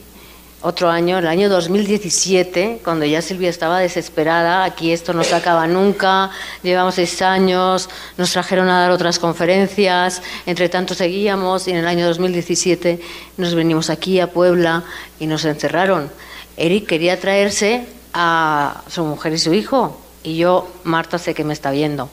[0.62, 5.68] Otro año, el año 2017, cuando ya Silvia estaba desesperada, aquí esto no se acaba
[5.68, 6.30] nunca,
[6.62, 11.88] llevamos seis años, nos trajeron a dar otras conferencias, entre tanto seguíamos y en el
[11.88, 13.00] año 2017
[13.38, 14.84] nos venimos aquí a Puebla
[15.20, 16.12] y nos encerraron.
[16.58, 21.54] Eric quería traerse a su mujer y su hijo y yo, Marta, sé que me
[21.54, 22.10] está viendo.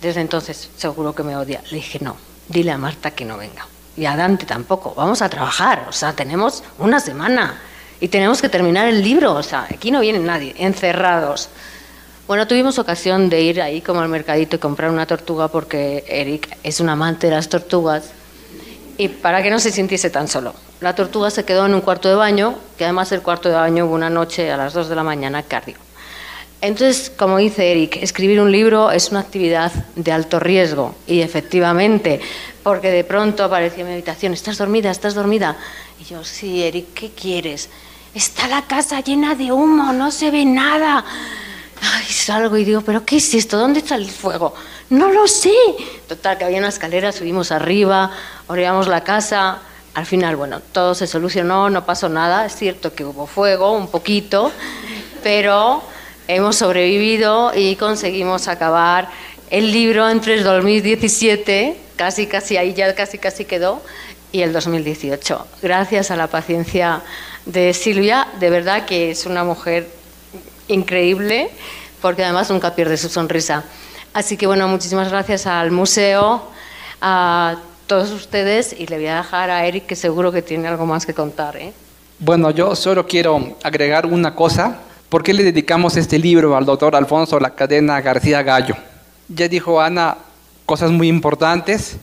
[0.00, 1.62] Desde entonces seguro que me odia.
[1.70, 2.16] Le dije, no,
[2.48, 3.66] dile a Marta que no venga.
[3.96, 7.60] Y a Dante tampoco, vamos a trabajar, o sea, tenemos una semana
[8.02, 11.48] y tenemos que terminar el libro, o sea, aquí no viene nadie, encerrados.
[12.26, 16.58] Bueno, tuvimos ocasión de ir ahí como al mercadito y comprar una tortuga porque Eric
[16.64, 18.10] es un amante de las tortugas
[18.98, 20.52] y para que no se sintiese tan solo.
[20.80, 23.86] La tortuga se quedó en un cuarto de baño, que además el cuarto de baño
[23.86, 25.76] hubo una noche a las 2 de la mañana cardio.
[26.60, 32.20] Entonces, como dice Eric, escribir un libro es una actividad de alto riesgo y efectivamente,
[32.64, 34.90] porque de pronto apareció en mi habitación, ¿estás dormida?
[34.90, 35.56] ¿Estás dormida?
[36.00, 37.68] Y yo, sí, Eric, ¿qué quieres?
[38.14, 41.04] Está la casa llena de humo, no se ve nada.
[41.80, 43.58] Ay, salgo y digo, ¿pero qué es esto?
[43.58, 44.54] ¿Dónde está el fuego?
[44.90, 45.54] No lo sé.
[46.06, 48.10] Total, que había una escalera, subimos arriba,
[48.46, 49.60] oreamos la casa.
[49.94, 52.46] Al final, bueno, todo se solucionó, no pasó nada.
[52.46, 54.52] Es cierto que hubo fuego, un poquito,
[55.22, 55.82] pero
[56.28, 59.08] hemos sobrevivido y conseguimos acabar
[59.50, 63.82] el libro entre el 2017, casi, casi, ahí ya casi, casi quedó,
[64.32, 65.46] y el 2018.
[65.62, 67.02] Gracias a la paciencia
[67.46, 69.88] de Silvia, de verdad que es una mujer
[70.68, 71.50] increíble,
[72.00, 73.64] porque además nunca pierde su sonrisa.
[74.14, 76.42] Así que bueno, muchísimas gracias al museo,
[77.00, 77.56] a
[77.86, 81.06] todos ustedes, y le voy a dejar a Eric, que seguro que tiene algo más
[81.06, 81.56] que contar.
[81.56, 81.72] ¿eh?
[82.18, 84.80] Bueno, yo solo quiero agregar una cosa.
[85.08, 88.76] ¿Por qué le dedicamos este libro al doctor Alfonso La Cadena García Gallo?
[89.28, 90.16] Ya dijo Ana
[90.64, 91.96] cosas muy importantes,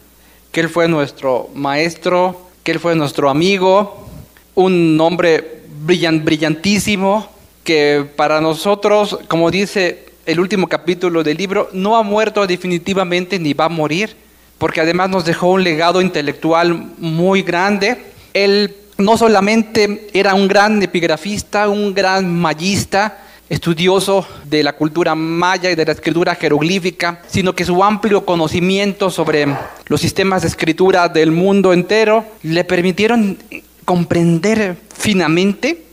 [0.51, 4.07] que él fue nuestro maestro, que él fue nuestro amigo,
[4.55, 7.29] un hombre brillantísimo,
[7.63, 13.53] que para nosotros, como dice el último capítulo del libro, no ha muerto definitivamente ni
[13.53, 14.15] va a morir,
[14.57, 17.97] porque además nos dejó un legado intelectual muy grande.
[18.33, 23.17] Él no solamente era un gran epigrafista, un gran mayista,
[23.49, 29.09] estudioso de la cultura maya y de la escritura jeroglífica, sino que su amplio conocimiento
[29.09, 29.47] sobre
[29.87, 33.37] los sistemas de escritura del mundo entero le permitieron
[33.85, 35.89] comprender finamente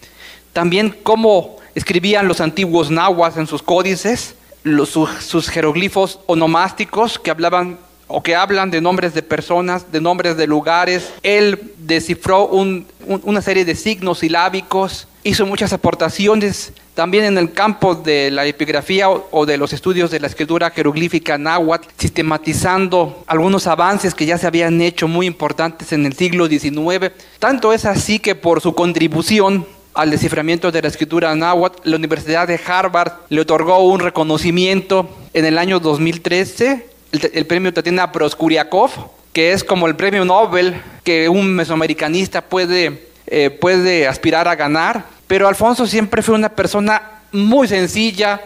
[0.56, 4.36] también cómo escribían los antiguos nahuas en sus códices,
[4.86, 10.46] sus, jeroglifos onomásticos que hablaban o que hablan de nombres de personas, de nombres de
[10.46, 11.12] lugares.
[11.22, 18.30] Él descifró una serie de signos silábicos, hizo muchas aportaciones también en el campo de
[18.30, 24.24] la epigrafía o, de los estudios de la escritura jeroglífica náhuatl, sistematizando algunos avances que
[24.24, 27.10] ya se habían hecho muy importantes en el siglo XIX.
[27.40, 32.46] Tanto es así que por su contribución al desciframiento de la escritura náhuatl, la Universidad
[32.46, 36.86] de Harvard le otorgó un reconocimiento en el año 2013,
[37.32, 38.90] el, premio Tatiana Proskuriakov,
[39.32, 45.15] que es como el premio Nobel que un mesoamericanista puede, eh, puede aspirar a ganar.
[45.26, 48.40] Pero Alfonso siempre fue una persona muy sencilla,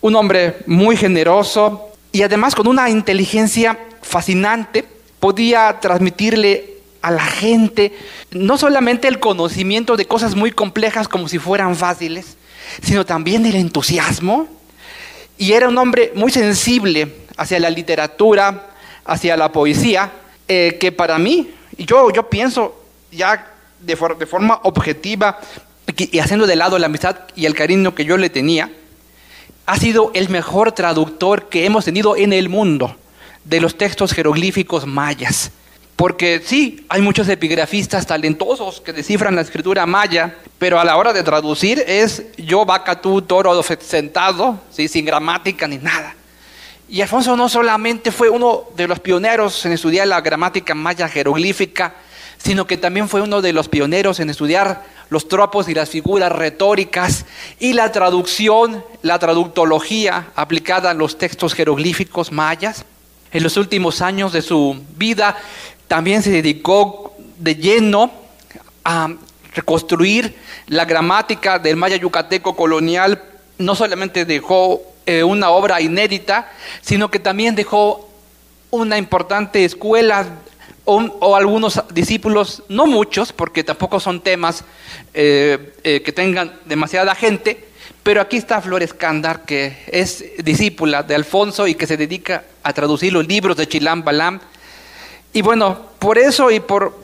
[0.00, 4.84] un hombre muy generoso y además con una inteligencia fascinante.
[5.20, 7.92] Podía transmitirle a la gente
[8.30, 12.36] no solamente el conocimiento de cosas muy complejas como si fueran fáciles,
[12.82, 14.48] sino también el entusiasmo.
[15.36, 18.70] Y era un hombre muy sensible hacia la literatura,
[19.04, 20.12] hacia la poesía,
[20.48, 25.38] eh, que para mí, yo, yo pienso ya de, de forma objetiva
[25.96, 28.70] y haciendo de lado la amistad y el cariño que yo le tenía,
[29.66, 32.96] ha sido el mejor traductor que hemos tenido en el mundo
[33.44, 35.50] de los textos jeroglíficos mayas.
[35.96, 41.12] Porque sí, hay muchos epigrafistas talentosos que descifran la escritura maya, pero a la hora
[41.12, 44.88] de traducir es yo, vaca, tú, toro, sentado, ¿sí?
[44.88, 46.16] sin gramática ni nada.
[46.88, 51.94] Y Alfonso no solamente fue uno de los pioneros en estudiar la gramática maya jeroglífica,
[52.44, 56.30] sino que también fue uno de los pioneros en estudiar los tropos y las figuras
[56.30, 57.24] retóricas
[57.58, 62.84] y la traducción, la traductología aplicada a los textos jeroglíficos mayas.
[63.32, 65.38] En los últimos años de su vida
[65.88, 68.12] también se dedicó de lleno
[68.84, 69.08] a
[69.54, 70.36] reconstruir
[70.66, 73.22] la gramática del maya yucateco colonial.
[73.56, 76.50] No solamente dejó eh, una obra inédita,
[76.82, 78.06] sino que también dejó
[78.70, 80.26] una importante escuela
[80.84, 84.64] o, algunos discípulos, no muchos, porque tampoco son temas
[85.14, 87.64] eh, eh, que tengan demasiada gente,
[88.02, 92.74] pero aquí está Flores Cándar, que es discípula de Alfonso y que se dedica a
[92.74, 94.40] traducir los libros de Chilam Balam.
[95.32, 96.94] Y bueno, por eso y por,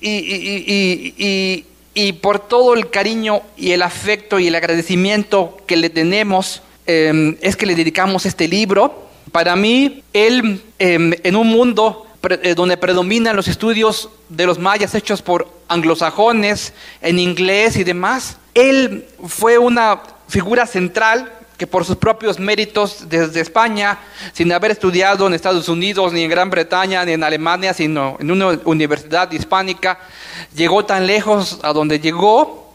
[0.00, 1.64] y,
[2.20, 7.54] por todo el cariño y el afecto y el agradecimiento que le tenemos, em, es
[7.56, 9.08] que le dedicamos este libro.
[9.30, 12.07] Para mí, él, em, en un mundo eh,
[12.56, 18.38] donde predominan los estudios de los mayas hechos por anglosajones, en inglés y demás.
[18.54, 23.98] Él fue una figura central que por sus propios méritos desde España,
[24.32, 28.30] sin haber estudiado en Estados Unidos, ni en Gran Bretaña, ni en Alemania, sino en
[28.30, 29.98] una universidad hispánica,
[30.54, 32.72] llegó tan lejos a donde llegó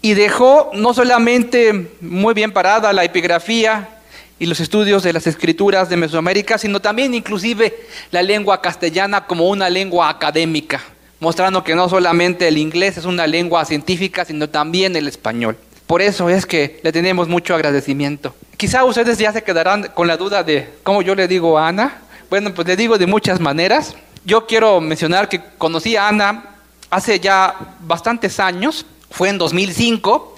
[0.00, 4.01] y dejó no solamente muy bien parada la epigrafía,
[4.38, 9.48] y los estudios de las escrituras de Mesoamérica, sino también inclusive la lengua castellana como
[9.48, 10.80] una lengua académica,
[11.20, 15.56] mostrando que no solamente el inglés es una lengua científica, sino también el español.
[15.86, 18.34] Por eso es que le tenemos mucho agradecimiento.
[18.56, 22.00] Quizá ustedes ya se quedarán con la duda de cómo yo le digo a Ana.
[22.30, 23.94] Bueno, pues le digo de muchas maneras.
[24.24, 26.44] Yo quiero mencionar que conocí a Ana
[26.90, 30.36] hace ya bastantes años, fue en 2005,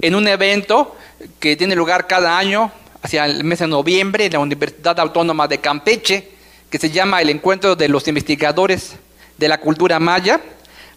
[0.00, 0.96] en un evento
[1.40, 2.70] que tiene lugar cada año
[3.04, 6.26] hacia el mes de noviembre en la Universidad Autónoma de Campeche,
[6.70, 8.96] que se llama el Encuentro de los Investigadores
[9.36, 10.40] de la Cultura Maya.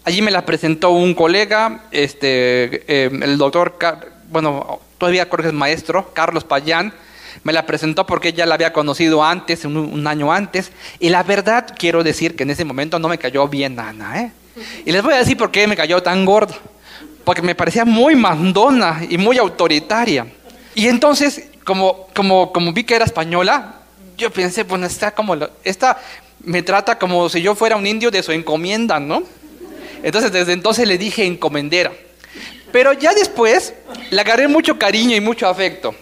[0.04, 3.76] Allí me la presentó un colega, este, eh, el doctor,
[4.30, 6.94] bueno, todavía creo que es maestro, Carlos Payán,
[7.44, 11.66] me la presentó porque ella la había conocido antes, un, año antes, y la verdad
[11.78, 14.32] quiero decir que en ese momento no me cayó bien Ana, ¿eh?
[14.86, 16.54] Y les voy a decir por qué me cayó tan gordo,
[17.24, 20.26] porque me parecía muy mandona y muy autoritaria.
[20.74, 23.74] Y entonces como, como, vi que era española,
[24.16, 25.98] yo pensé, bueno, está como, esta
[26.42, 29.22] me trata como si yo fuera un indio de su encomienda, ¿no?
[30.02, 31.92] Entonces desde entonces le dije encomendera.
[32.72, 33.74] Pero ya después
[34.10, 35.94] le agarré mucho cariño y mucho afecto.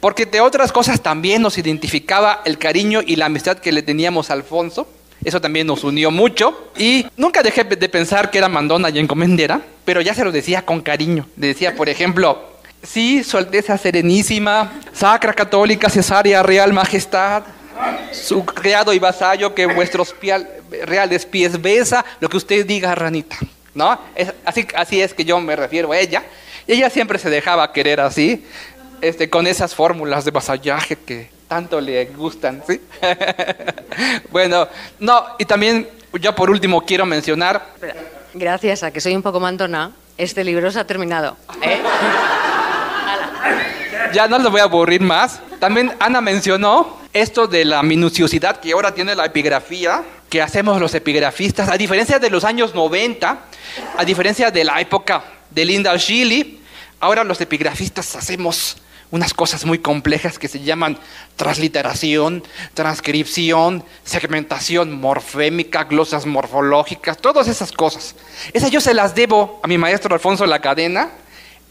[0.00, 4.30] Porque de otras cosas también nos identificaba el cariño y la amistad que le teníamos
[4.30, 4.88] a Alfonso.
[5.22, 6.70] Eso también nos unió mucho.
[6.78, 10.64] Y nunca dejé de pensar que era mandona y encomendera, pero ya se lo decía
[10.64, 11.28] con cariño.
[11.36, 12.51] Le decía, por ejemplo,
[12.82, 17.44] sí, su Alteza Serenísima, Sacra Católica, Cesárea, Real Majestad,
[18.12, 20.14] su criado y vasallo que vuestros
[20.84, 23.36] reales pies besa, lo que usted diga, ranita.
[23.74, 23.98] ¿No?
[24.44, 26.22] así, así es que yo me refiero a ella.
[26.66, 28.44] Y ella siempre se dejaba querer así,
[29.00, 32.80] este, con esas fórmulas de vasallaje que tanto le gustan, ¿sí?
[34.30, 34.68] bueno,
[34.98, 35.88] no, y también
[36.20, 37.66] ya por último quiero mencionar...
[38.34, 41.36] Gracias a que soy un poco mandona, este libro se ha terminado.
[41.60, 41.78] ¿eh?
[44.12, 45.40] Ya no lo voy a aburrir más.
[45.58, 50.94] También Ana mencionó esto de la minuciosidad que ahora tiene la epigrafía, que hacemos los
[50.94, 53.38] epigrafistas, a diferencia de los años 90,
[53.96, 56.60] a diferencia de la época de Linda Shilly,
[57.00, 58.78] ahora los epigrafistas hacemos
[59.10, 60.98] unas cosas muy complejas que se llaman
[61.36, 68.14] transliteración, transcripción, segmentación morfémica, glosas morfológicas, todas esas cosas.
[68.54, 71.10] Esas yo se las debo a mi maestro Alfonso La Cadena.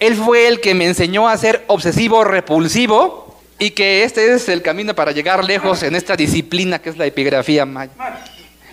[0.02, 4.64] Él fue el que me enseñó a ser obsesivo repulsivo y que este es el
[4.64, 7.92] camino para llegar lejos en esta disciplina que es la epigrafía maya.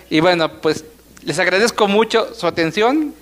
[0.09, 0.87] Y bueno, pues
[1.25, 3.15] les agradezco mucho su atención.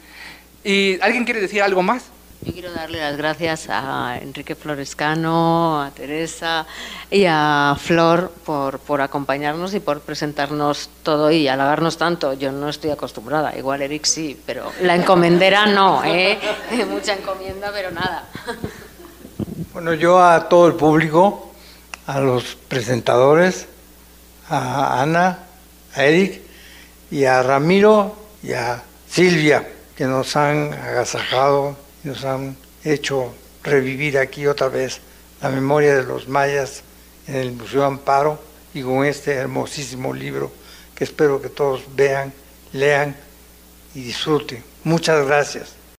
[0.63, 2.05] ¿Y alguien quiere decir algo más?
[2.43, 6.67] Yo quiero darle las gracias a Enrique Florescano, a Teresa
[7.11, 12.35] y a Flor por, por acompañarnos y por presentarnos todo y halagarnos tanto.
[12.35, 16.39] Yo no estoy acostumbrada, igual Eric sí, pero la encomendera no, ¿eh?
[16.89, 18.29] Mucha encomienda, pero nada.
[19.73, 21.53] Bueno, yo a todo el público,
[22.07, 23.67] a los presentadores,
[24.49, 25.41] a Ana,
[25.95, 26.41] a Eric
[27.11, 31.77] y a Ramiro y a Silvia, que nos han agasajado
[32.07, 35.01] nos han hecho revivir aquí otra vez
[35.43, 36.83] la memoria de los mayas
[37.27, 38.41] en el Museo Amparo
[38.73, 40.51] y con este hermosísimo libro
[40.95, 42.33] que espero que todos vean,
[42.73, 43.15] lean
[43.95, 44.63] y disfruten.
[44.85, 45.76] Muchas gracias.